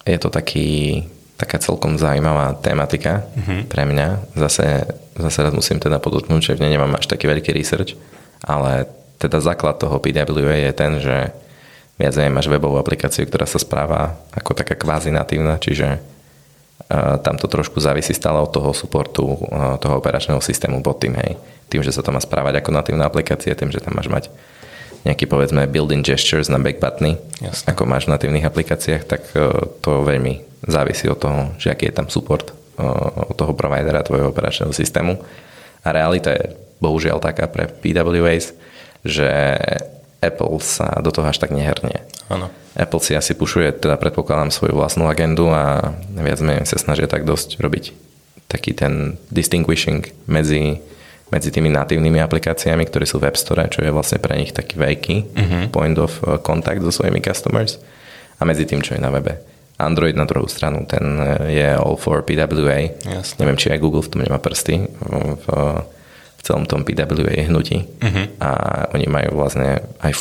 [0.08, 1.04] Je to taký,
[1.36, 3.66] taká celkom zaujímavá tematika uh-huh.
[3.68, 4.38] pre mňa.
[4.38, 4.88] Zase,
[5.18, 7.98] zase raz musím teda podotknúť, že v nej nemám až taký veľký research,
[8.46, 8.88] ale
[9.18, 11.34] teda základ toho PWA je ten, že
[12.00, 16.00] viac menej máš webovú aplikáciu, ktorá sa správa ako taká kvázi natívna, čiže
[16.88, 19.22] tam to trošku závisí stále od toho supportu
[19.84, 21.38] toho operačného systému pod tým, hej.
[21.70, 24.24] Tým, že sa to má správať ako natívna aplikácia, tým, že tam máš mať
[25.06, 27.72] nejaký povedzme build-in gestures na back buttony, Jasne.
[27.72, 29.48] ako máš v natívnych aplikáciách, tak e,
[29.80, 34.72] to veľmi závisí od toho, že aký je tam support od toho providera tvojho operačného
[34.72, 35.20] systému.
[35.84, 38.56] A realita je bohužiaľ taká pre PWAs,
[39.04, 39.28] že
[40.20, 42.04] Apple sa do toho až tak nehrnie.
[42.28, 42.52] Áno.
[42.76, 47.24] Apple si asi pušuje, teda predpokladám, svoju vlastnú agendu a viac menej sa snažia tak
[47.24, 47.86] dosť robiť
[48.50, 50.82] taký ten distinguishing medzi,
[51.30, 54.76] medzi tými natívnymi aplikáciami, ktoré sú v App Store, čo je vlastne pre nich taký
[54.76, 55.64] veľký uh-huh.
[55.70, 57.78] point of uh, contact so svojimi customers
[58.42, 59.38] a medzi tým, čo je na webe.
[59.80, 62.90] Android na druhú stranu, ten uh, je all for PWA.
[63.06, 63.38] Jasne.
[63.38, 65.48] Neviem, či aj Google v tom nemá prsty v, v
[66.40, 68.26] v celom tom PWA hnutí uh-huh.
[68.40, 68.50] a
[68.96, 70.12] oni majú vlastne aj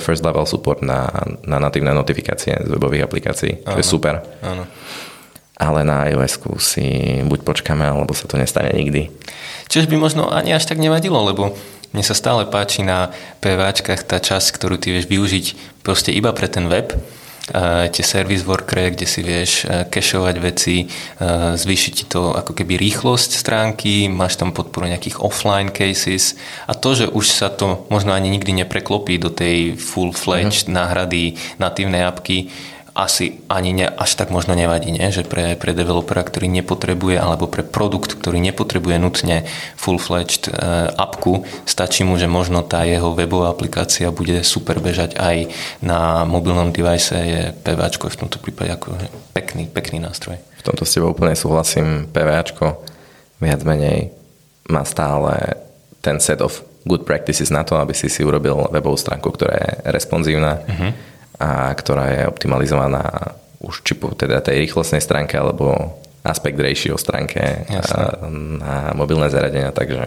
[0.00, 1.12] first level support na,
[1.44, 4.24] na natívne notifikácie z webových aplikácií, čo je super.
[4.40, 4.64] Áno.
[5.60, 9.12] Ale na ios si buď počkáme, alebo sa to nestane nikdy.
[9.68, 11.52] Čiže by možno ani až tak nevadilo, lebo
[11.92, 13.12] mne sa stále páči na
[13.44, 15.46] PVAčkách tá časť, ktorú ty vieš využiť
[15.84, 16.96] proste iba pre ten web,
[17.92, 20.84] tie service workere, kde si vieš kešovať veci,
[21.56, 26.36] zvýšiť ti to ako keby rýchlosť stránky, máš tam podporu nejakých offline cases
[26.68, 30.76] a to, že už sa to možno ani nikdy nepreklopí do tej full-fledged uh-huh.
[30.76, 32.52] náhrady natívnej apky,
[32.98, 35.06] asi ani ne, až tak možno nevadí, nie?
[35.14, 39.46] že pre, pre developera, ktorý nepotrebuje, alebo pre produkt, ktorý nepotrebuje nutne
[39.78, 45.46] full-fledged uh, apku, stačí mu, že možno tá jeho webová aplikácia bude super bežať aj
[45.78, 48.98] na mobilnom device, je PVAčko v tomto prípade ako
[49.30, 50.42] pekný, pekný nástroj.
[50.58, 52.82] V tomto s tebou úplne súhlasím, PVAčko
[53.38, 54.10] viac menej
[54.66, 55.54] má stále
[56.02, 59.70] ten set of good practices na to, aby si si urobil webovú stránku, ktorá je
[59.86, 66.58] responsívna, uh-huh a ktorá je optimalizovaná už či po teda tej rýchlostnej stránke alebo aspect
[66.58, 67.66] ratio stránke
[68.58, 70.02] na mobilné zariadenia, takže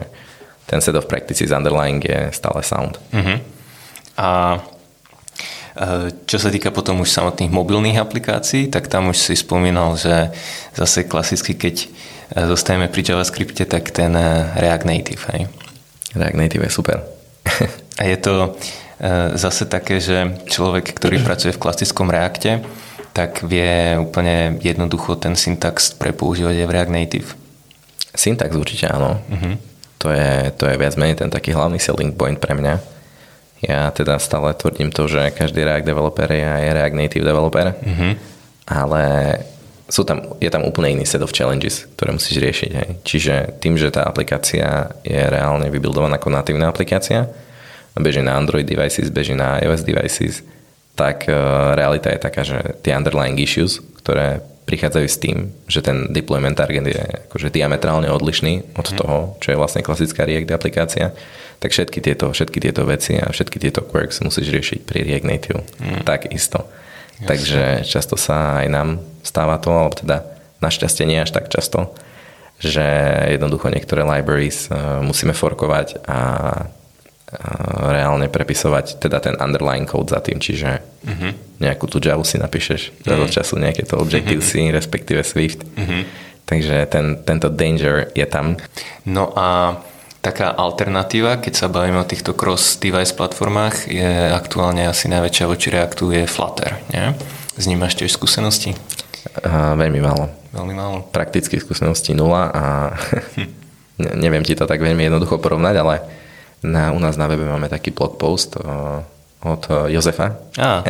[0.67, 2.95] ten set of practices underlying je stále sound.
[3.11, 3.37] Uh-huh.
[4.15, 4.29] A
[5.75, 10.31] e, čo sa týka potom už samotných mobilných aplikácií, tak tam už si spomínal, že
[10.71, 11.87] zase klasicky, keď e,
[12.47, 15.23] zostajeme pri JavaScripte, tak ten e, React Native.
[15.35, 15.41] Hej?
[16.15, 16.97] React Native je super.
[17.99, 18.55] A je to,
[19.33, 22.61] zase také, že človek, ktorý pracuje v klasickom Reacte,
[23.11, 27.29] tak vie úplne jednoducho ten syntax prepoužívať aj v React Native.
[28.15, 29.19] Syntax určite áno.
[29.19, 29.55] Uh-huh.
[29.99, 32.75] To, je, to je viac menej ten taký hlavný selling point pre mňa.
[33.61, 38.11] Ja teda stále tvrdím to, že každý React developer je aj React Native developer, uh-huh.
[38.65, 39.03] ale
[39.91, 42.71] sú tam, je tam úplne iný set of challenges, ktoré musíš riešiť.
[42.71, 42.89] Hej.
[43.03, 47.27] Čiže tým, že tá aplikácia je reálne vybudovaná ako natívna aplikácia,
[47.99, 50.45] beží na Android devices, beží na iOS devices,
[50.95, 51.33] tak e,
[51.75, 55.37] realita je taká, že tie underlying issues, ktoré prichádzajú s tým,
[55.67, 58.95] že ten deployment target je akože diametrálne odlišný od mhm.
[58.95, 61.11] toho, čo je vlastne klasická React aplikácia,
[61.61, 65.61] tak všetky tieto, všetky tieto veci a všetky tieto quirks musíš riešiť pri React Native.
[65.77, 66.01] Mm.
[66.01, 66.65] Tak isto.
[67.21, 67.27] Jasne.
[67.29, 68.89] Takže často sa aj nám
[69.21, 70.25] stáva to, alebo teda
[70.57, 71.93] našťastie nie až tak často,
[72.57, 72.81] že
[73.37, 76.17] jednoducho niektoré libraries uh, musíme forkovať a
[77.87, 81.31] reálne prepisovať teda ten underlying code za tým, čiže uh-huh.
[81.63, 83.27] nejakú tú Java si napíšeš uh-huh.
[83.27, 84.75] za času nejaké to Objective-C, uh-huh.
[84.75, 85.63] respektíve Swift.
[85.63, 86.03] Uh-huh.
[86.43, 88.59] Takže ten, tento danger je tam.
[89.07, 89.79] No a
[90.19, 96.11] taká alternatíva, keď sa bavíme o týchto cross-device platformách, je aktuálne asi najväčšia voči Reactu
[96.11, 96.83] je Flutter.
[96.91, 97.15] Nie?
[97.55, 98.75] S ním máš tiež skúsenosti?
[99.39, 100.27] Uh, veľmi málo.
[100.51, 100.97] Veľmi málo.
[101.15, 102.63] Prakticky skúsenosti nula a
[103.39, 103.47] hm.
[104.23, 105.95] neviem ti to tak veľmi jednoducho porovnať, ale
[106.63, 109.01] na, u nás na webe máme taký blog post o,
[109.41, 110.37] od Jozefa.
[110.57, 110.85] Á,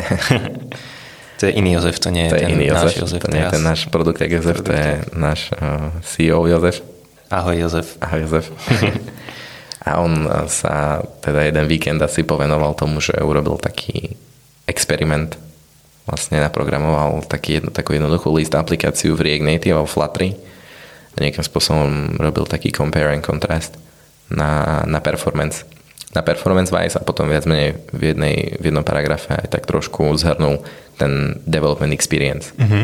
[1.39, 3.21] to je iný Jozef, to nie je, to je ten iný náš Jozef.
[3.23, 6.83] To nie je ten náš produkt Jozef, to je náš uh, CEO Jozef.
[7.31, 7.87] Ahoj Jozef.
[8.03, 8.45] Ahoj Jozef.
[9.87, 14.13] A on sa teda jeden víkend asi povenoval tomu, že urobil taký
[14.69, 15.33] experiment.
[16.05, 20.37] Vlastne naprogramoval taký jedno, takú jednoduchú list aplikáciu v React Native a v Flutter.
[21.11, 23.73] A nejakým spôsobom robil taký compare and contrast
[24.31, 25.67] na, na performance
[26.11, 30.11] na performance wise a potom viac menej v, jednej, v jednom paragrafe aj tak trošku
[30.19, 30.59] zhrnul
[30.99, 32.83] ten development experience, mm-hmm.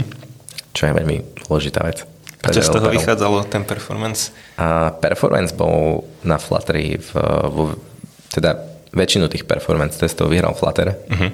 [0.71, 1.17] čo je veľmi
[1.47, 2.07] dôležitá vec.
[2.47, 4.31] A čo z toho vychádzalo, ten performance?
[4.55, 7.11] A performance bol na Flutter v,
[7.51, 7.57] v,
[8.31, 8.63] teda
[8.95, 11.31] väčšinu tých performance testov vyhral Flutter mm-hmm.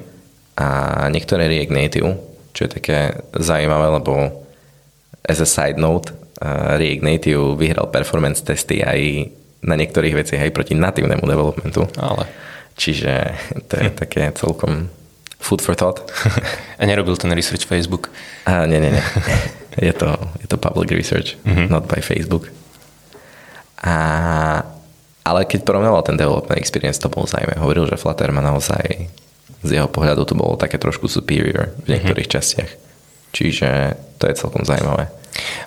[0.58, 0.68] a
[1.14, 2.10] niektoré React Native,
[2.58, 4.42] čo je také zaujímavé, lebo
[5.22, 6.10] as a side note,
[6.42, 9.30] React Native vyhral performance testy aj
[9.64, 11.88] na niektorých veciach aj proti natívnemu developmentu.
[11.98, 12.28] Ale.
[12.76, 13.38] Čiže
[13.72, 14.92] to je také celkom
[15.44, 16.04] food for thought.
[16.80, 18.12] A nerobil ten research Facebook?
[18.48, 19.06] A, nie, nie, nie.
[19.74, 21.66] Je to, je to public research, mm-hmm.
[21.68, 22.54] not by Facebook.
[23.82, 23.96] A,
[25.26, 27.58] ale keď porovnával ten development experience, to bol zaujímavé.
[27.58, 29.10] Hovoril, že Flutter má naozaj
[29.64, 32.38] z jeho pohľadu to bolo také trošku superior v niektorých mm-hmm.
[32.38, 32.72] častiach.
[33.34, 33.70] Čiže
[34.22, 35.10] to je celkom zaujímavé.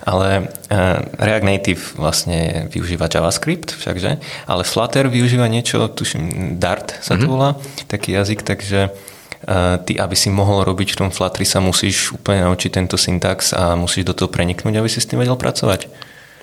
[0.07, 4.11] Ale uh, React Native vlastne využíva JavaScript všakže,
[4.47, 7.31] ale Flutter využíva niečo, tuším Dart sa to mm-hmm.
[7.31, 7.49] volá,
[7.91, 12.47] taký jazyk, takže uh, ty, aby si mohol robiť v tom Flutteri sa musíš úplne
[12.47, 15.91] naučiť tento syntax a musíš do toho preniknúť, aby si s tým vedel pracovať.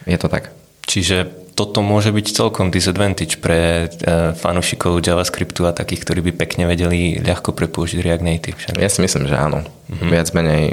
[0.05, 0.53] Je to tak.
[0.85, 6.69] Čiže toto môže byť celkom disadvantage pre uh, fanúšikov JavaScriptu a takých, ktorí by pekne
[6.69, 8.59] vedeli ľahko prepoužiť React Native.
[8.59, 8.75] Však?
[8.77, 9.65] Ja si myslím, že áno.
[9.65, 10.11] Mm-hmm.
[10.13, 10.65] Viac menej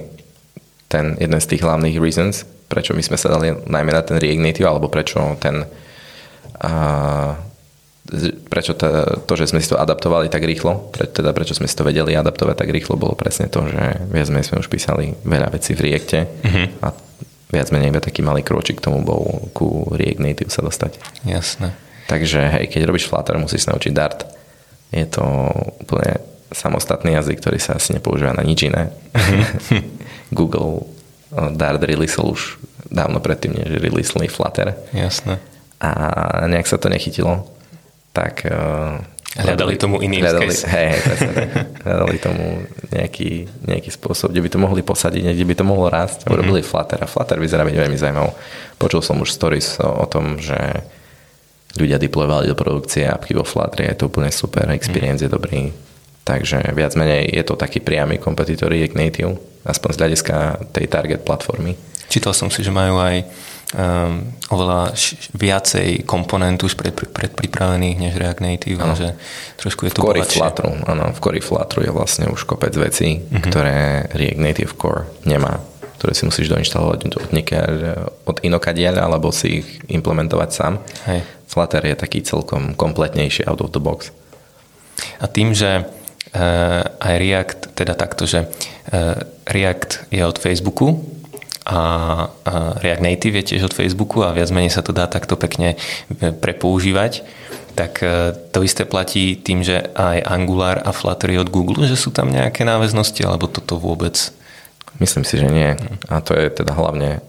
[0.92, 4.44] ten jeden z tých hlavných reasons, prečo my sme sa dali najmä na ten React
[4.44, 5.64] Native, alebo prečo ten
[6.60, 7.32] uh,
[8.52, 8.88] prečo to,
[9.24, 12.12] to, že sme si to adaptovali tak rýchlo, pre, teda prečo sme si to vedeli
[12.12, 15.88] adaptovať tak rýchlo, bolo presne to, že viac menej sme už písali veľa vecí v
[15.88, 16.68] Reacte uh-huh.
[16.84, 16.88] a
[17.56, 21.00] viac menej iba taký malý kročík k tomu bol ku React Native sa dostať.
[21.24, 21.72] Jasné.
[22.12, 24.28] Takže hej, keď robíš Flutter, musíš naučiť Dart.
[24.92, 25.24] Je to
[25.80, 26.20] úplne
[26.52, 28.92] samostatný jazyk, ktorý sa asi nepoužíva na nič iné.
[30.32, 30.88] Google
[31.36, 32.58] eh, Dart releaseol už
[32.92, 34.76] dávno predtým, než releaseol Flutter.
[34.92, 35.40] Jasné.
[35.82, 35.92] A
[36.46, 37.48] nejak sa to nechytilo
[38.12, 38.44] tak...
[38.44, 39.00] Uh,
[39.32, 41.34] hľadali tomu iný hľadali, hej, hej, presne,
[41.88, 42.46] hľadali tomu
[42.92, 46.28] nejaký, nejaký spôsob, kde by to mohli posadiť, kde by to mohlo rásť.
[46.28, 46.36] Mm-hmm.
[46.36, 48.32] Urobili Flutter a Flutter vyzerá byť veľmi zaujímavé.
[48.76, 50.60] Počul som už stories o, o tom, že
[51.80, 55.26] ľudia deployovali do produkcie apky vo Flutter, je to úplne super, experience mm.
[55.26, 55.62] je dobrý.
[56.22, 59.34] Takže viac menej je to taký priamy kompetitor React Native,
[59.66, 60.36] aspoň z hľadiska
[60.74, 61.78] tej target platformy.
[62.12, 63.24] Čítal som si, že majú aj
[63.72, 69.00] um, oveľa š- viacej komponentu už pred, predpripravených než React Native, ano.
[69.00, 69.16] že
[69.56, 73.48] trošku je to v Fluttru, áno, v Core Fluttru je vlastne už kopec vecí, uh-huh.
[73.48, 75.64] ktoré React Native Core nemá
[76.02, 77.70] ktoré si musíš doinštalovať od, niekiaľ,
[78.26, 80.82] od inokadiaľ, alebo si ich implementovať sám.
[81.06, 81.22] Hej.
[81.46, 84.10] Flutter je taký celkom kompletnejší out of the box.
[85.22, 85.86] A tým, že
[86.32, 89.20] aj React, teda takto, že uh,
[89.52, 91.04] React je od Facebooku,
[91.62, 92.26] a,
[92.82, 96.34] React Native je tiež od Facebooku a viac menej sa to dá takto pekne e,
[96.34, 97.22] prepoužívať,
[97.78, 98.02] tak
[98.52, 102.34] to isté platí tým, že aj Angular a Flutter je od Google, že sú tam
[102.34, 104.18] nejaké náväznosti, alebo toto vôbec?
[105.00, 105.72] Myslím si, že nie.
[106.12, 107.24] A to je teda hlavne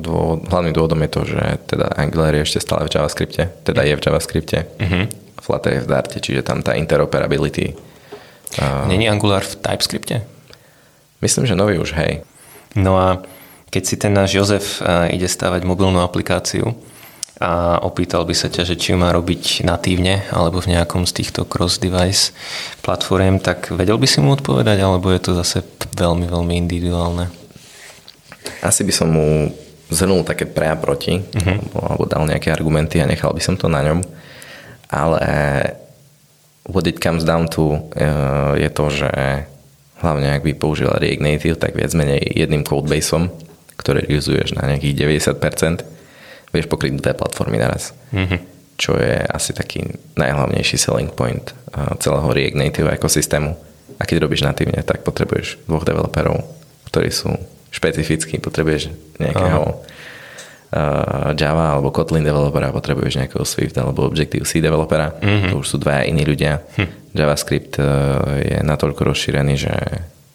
[0.00, 3.94] dôvod, hlavným dôvodom je to, že teda Angular je ešte stále v JavaScripte, teda je
[3.96, 5.04] v JavaScripte, uh-huh.
[5.40, 7.76] Flutter je v Darte, čiže tam tá interoperability.
[8.86, 10.22] Není Angular v TypeScripte?
[11.22, 12.22] Myslím, že nový už, hej.
[12.76, 13.22] No a
[13.70, 16.76] keď si ten náš Jozef e, ide stavať mobilnú aplikáciu
[17.42, 21.22] a opýtal by sa ťa, že či ju má robiť natívne alebo v nejakom z
[21.22, 22.30] týchto cross-device
[22.86, 25.66] platform, tak vedel by si mu odpovedať, alebo je to zase
[25.98, 27.26] veľmi, veľmi individuálne?
[28.62, 29.50] Asi by som mu
[29.90, 31.58] zhrnul také pre a proti, uh-huh.
[31.74, 34.00] alebo dal nejaké argumenty a nechal by som to na ňom.
[34.92, 35.22] Ale
[36.68, 38.08] what it comes down to e,
[38.60, 39.10] je to, že
[40.00, 43.44] hlavne ak by použila React Native, tak viac menej jedným codebaseom
[43.76, 45.84] ktoré realizuješ na nejakých 90%,
[46.54, 47.92] vieš pokryť dve platformy naraz.
[48.14, 48.40] Mm-hmm.
[48.78, 49.86] Čo je asi taký
[50.18, 51.54] najhlavnejší selling point
[52.00, 53.50] celého React Native ekosystému.
[53.98, 56.42] A keď robíš natívne, tak potrebuješ dvoch developerov,
[56.90, 57.34] ktorí sú
[57.70, 65.50] špecifickí, potrebuješ nejakého uh, Java alebo Kotlin developera, potrebuješ nejakého Swift alebo Objective-C developera, mm-hmm.
[65.50, 66.62] to už sú dva iní ľudia.
[66.78, 67.14] Hm.
[67.14, 67.86] JavaScript uh,
[68.42, 69.74] je natoľko rozšírený, že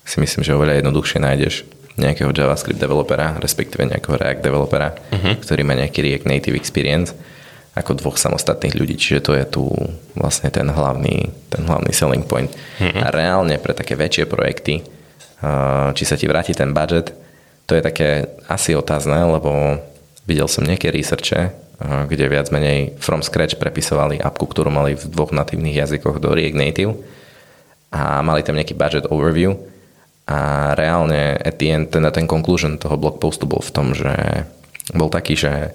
[0.08, 1.68] si myslím, že oveľa jednoduchšie nájdeš
[2.00, 5.36] nejakého JavaScript developera, respektíve nejakého React developera, uh-huh.
[5.43, 7.12] ktorý má nejaký React Native experience
[7.76, 9.64] ako dvoch samostatných ľudí, čiže to je tu
[10.16, 12.47] vlastne ten hlavný, ten hlavný selling point.
[12.50, 13.04] Uh-huh.
[13.04, 14.88] A reálne pre také väčšie projekty,
[15.95, 17.12] či sa ti vráti ten budget,
[17.70, 19.78] to je také asi otázne, lebo
[20.30, 21.50] videl som nejaké researche,
[21.82, 26.58] kde viac menej from scratch prepisovali appku, ktorú mali v dvoch natívnych jazykoch do React
[26.60, 26.94] Native
[27.90, 29.58] a mali tam nejaký budget overview
[30.30, 34.46] a reálne at the end, ten, ten conclusion toho blogpostu bol v tom, že
[34.94, 35.74] bol taký, že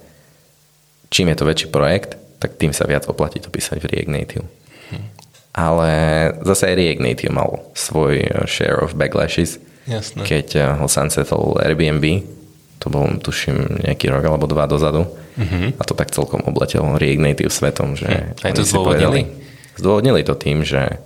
[1.10, 4.46] čím je to väčší projekt, tak tým sa viac oplatí to písať v React Native.
[4.94, 5.04] Hm.
[5.58, 5.90] Ale
[6.46, 9.58] zase aj React Native mal svoj share of backlashes.
[9.90, 10.22] Jasne.
[10.22, 12.22] Keď eh, ho sunsetol Airbnb,
[12.84, 15.72] to bol tuším nejaký rok alebo dva dozadu uh-huh.
[15.80, 18.44] a to tak celkom obletel React Native svetom, že hm.
[18.44, 19.24] Aj to zdôvodnili?
[19.80, 21.00] Zdôvodnili to tým, že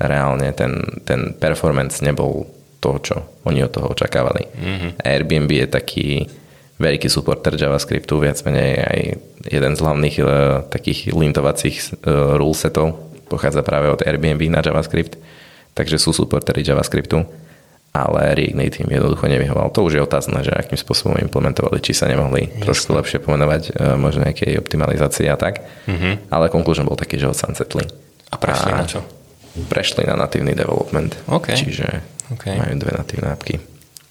[0.00, 2.48] reálne ten, ten performance nebol
[2.82, 4.42] toho, čo oni od toho očakávali.
[4.50, 4.90] Mm-hmm.
[5.06, 6.06] Airbnb je taký
[6.82, 9.00] veľký supporter JavaScriptu, viac menej aj
[9.46, 10.26] jeden z hlavných uh,
[10.66, 15.16] takých lintovacích uh, rule setov pochádza práve od Airbnb na JavaScript,
[15.72, 17.24] takže sú supportery JavaScriptu,
[17.92, 19.68] ale React Native jednoducho nevyhoval.
[19.76, 22.64] To už je otázne, že akým spôsobom implementovali, či sa nemohli Jasne.
[22.64, 26.32] trošku lepšie pomenovať uh, možno nejakej optimalizácie a tak, mm-hmm.
[26.32, 27.84] ale conclusion bol taký, že ho sunsetli.
[28.32, 29.04] A prešli a na čo?
[29.68, 31.20] Prešli na natívny development.
[31.28, 31.52] Okay.
[31.52, 32.56] Čiže Okay.
[32.56, 33.60] Majú dve natívne apky.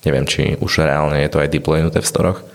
[0.05, 2.45] Neviem, či už reálne je to aj deploynuté v storoch.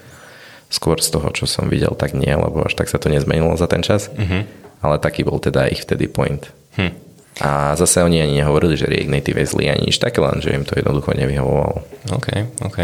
[0.66, 3.70] Skôr z toho, čo som videl, tak nie, lebo až tak sa to nezmenilo za
[3.70, 4.10] ten čas.
[4.10, 4.42] Uh-huh.
[4.82, 6.50] Ale taký bol teda ich vtedy point.
[6.74, 6.92] Hm.
[7.40, 10.56] A zase oni ani nehovorili, že React Native je zlý ani nič také, len že
[10.56, 11.84] im to jednoducho nevyhovovalo.
[12.16, 12.28] OK,
[12.64, 12.78] OK.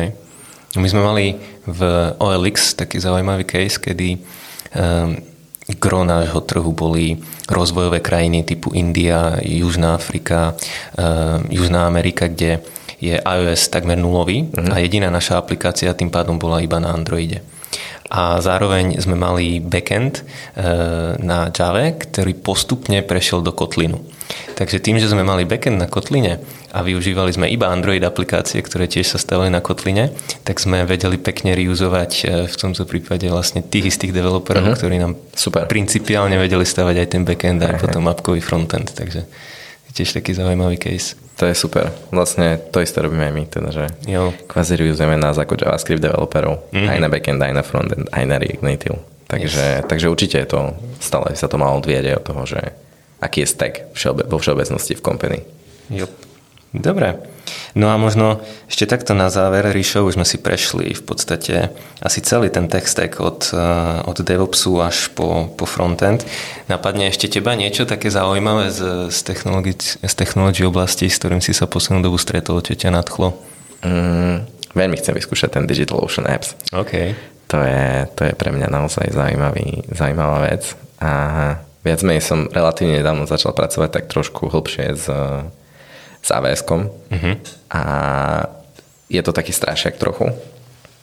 [0.77, 1.25] My sme mali
[1.69, 1.81] v
[2.21, 5.17] OLX taký zaujímavý case, kedy um,
[5.81, 12.61] gro nášho trhu boli rozvojové krajiny typu India, Južná Afrika, uh, Južná Amerika, kde
[13.03, 14.73] je iOS takmer nulový uh-huh.
[14.73, 17.43] a jediná naša aplikácia tým pádom bola iba na Androide.
[18.13, 20.23] a zároveň sme mali backend e,
[21.17, 24.05] na Java, ktorý postupne prešiel do Kotlinu.
[24.53, 26.39] Takže tým, že sme mali backend na Kotline
[26.73, 30.13] a využívali sme iba Android aplikácie, ktoré tiež sa stavili na Kotline,
[30.45, 34.79] tak sme vedeli pekne reuzovať e, v tomto prípade vlastne tých istých developerov, uh-huh.
[34.79, 35.69] ktorí nám Super.
[35.69, 38.93] principiálne vedeli stavať aj ten backend a aj potom appkový frontend.
[38.93, 39.25] Takže
[39.93, 41.15] tiež taký zaujímavý case.
[41.37, 41.93] To je super.
[42.13, 44.33] Vlastne to isté robíme aj my, teda, že jo.
[44.49, 46.89] kvázi reuzujeme nás ako JavaScript developerov, mm-hmm.
[46.93, 48.99] aj na backend, aj na frontend, aj na React Native.
[49.33, 49.89] Takže, yes.
[49.89, 50.61] takže určite je to,
[51.01, 52.61] stále sa to malo odvieť od toho, že
[53.23, 55.39] aký je stack všeobe, vo všeobecnosti v company.
[55.95, 56.11] Jo.
[56.73, 57.21] Dobre.
[57.77, 61.69] No a možno ešte takto na záver, Ríšo, už sme si prešli v podstate
[62.01, 66.25] asi celý ten tech stack od, eh, od DevOpsu až po, po frontend.
[66.73, 71.53] Napadne ešte teba niečo také zaujímavé z, z, technologi, z technology oblasti, s ktorým si
[71.53, 73.37] sa poslednú dobu stretol, čo ťa nadchlo?
[73.85, 76.57] Mm, veľmi chcem vyskúšať ten Digital Ocean Apps.
[76.73, 77.13] OK.
[77.53, 80.73] To je, to je pre mňa naozaj zaujímavý, zaujímavá vec.
[81.05, 81.13] A
[81.83, 85.07] viac menej som relatívne nedávno začal pracovať tak trošku hlbšie s
[86.23, 87.35] s AWS-kom uh-huh.
[87.75, 87.83] a
[89.11, 90.31] je to taký strašiak trochu,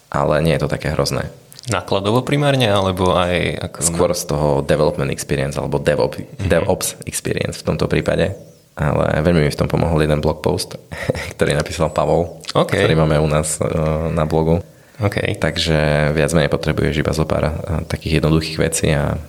[0.08, 1.30] ale nie je to také hrozné.
[1.70, 3.70] Nákladovo primárne, alebo aj...
[3.70, 3.78] Ako...
[3.86, 6.50] Skôr z toho development experience, alebo DevOps, uh-huh.
[6.50, 8.34] DevOps experience v tomto prípade.
[8.80, 10.80] Ale veľmi mi v tom pomohol jeden blog post,
[11.36, 12.80] ktorý napísal Pavol, okay.
[12.82, 14.64] ktorý máme u nás uh, na blogu.
[14.98, 15.36] Okay.
[15.36, 17.54] Takže viac menej potrebuješ iba zo pár uh,
[17.86, 19.20] takých jednoduchých vecí a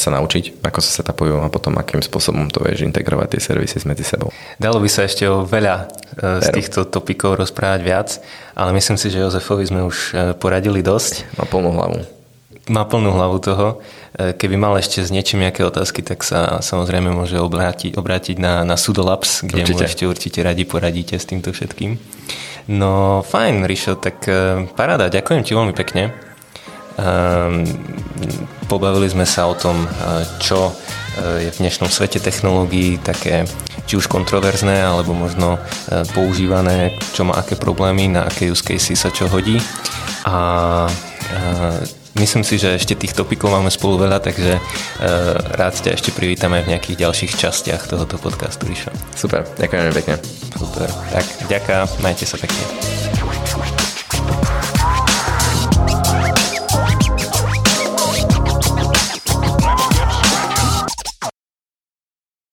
[0.00, 4.00] sa naučiť, ako sa setupujú a potom akým spôsobom to vieš integrovať tie servisy medzi
[4.00, 4.32] sebou.
[4.56, 8.08] Dalo by sa ešte o veľa e, z týchto topikov rozprávať viac,
[8.56, 11.36] ale myslím si, že Jozefovi sme už e, poradili dosť.
[11.36, 12.00] Má plnú hlavu.
[12.72, 13.66] Má plnú hlavu toho.
[14.14, 18.76] Keby mal ešte s niečím nejaké otázky, tak sa samozrejme môže obrátiť, obrátiť na, na
[18.78, 19.74] Sudolabs, kde určite.
[19.74, 21.98] mu ešte určite radi poradíte s týmto všetkým.
[22.70, 24.22] No fajn, Rišo, tak
[24.78, 26.29] paráda, ďakujem ti veľmi pekne.
[27.00, 27.64] Um,
[28.70, 33.42] Pobavili sme sa o tom, eh, čo eh, je v dnešnom svete technológií také
[33.90, 38.94] či už kontroverzné, alebo možno eh, používané, čo má aké problémy, na aké use casey
[38.94, 39.58] sa čo hodí.
[40.22, 40.86] A
[42.14, 44.60] myslím si, že ešte tých topikov máme spolu veľa, takže
[45.56, 48.92] rád ťa ešte privítame v nejakých ďalších častiach tohoto podcastu, Ríša.
[49.16, 50.20] Super, ďakujem pekne.
[50.60, 52.60] Super, tak ďaká, majte sa pekne.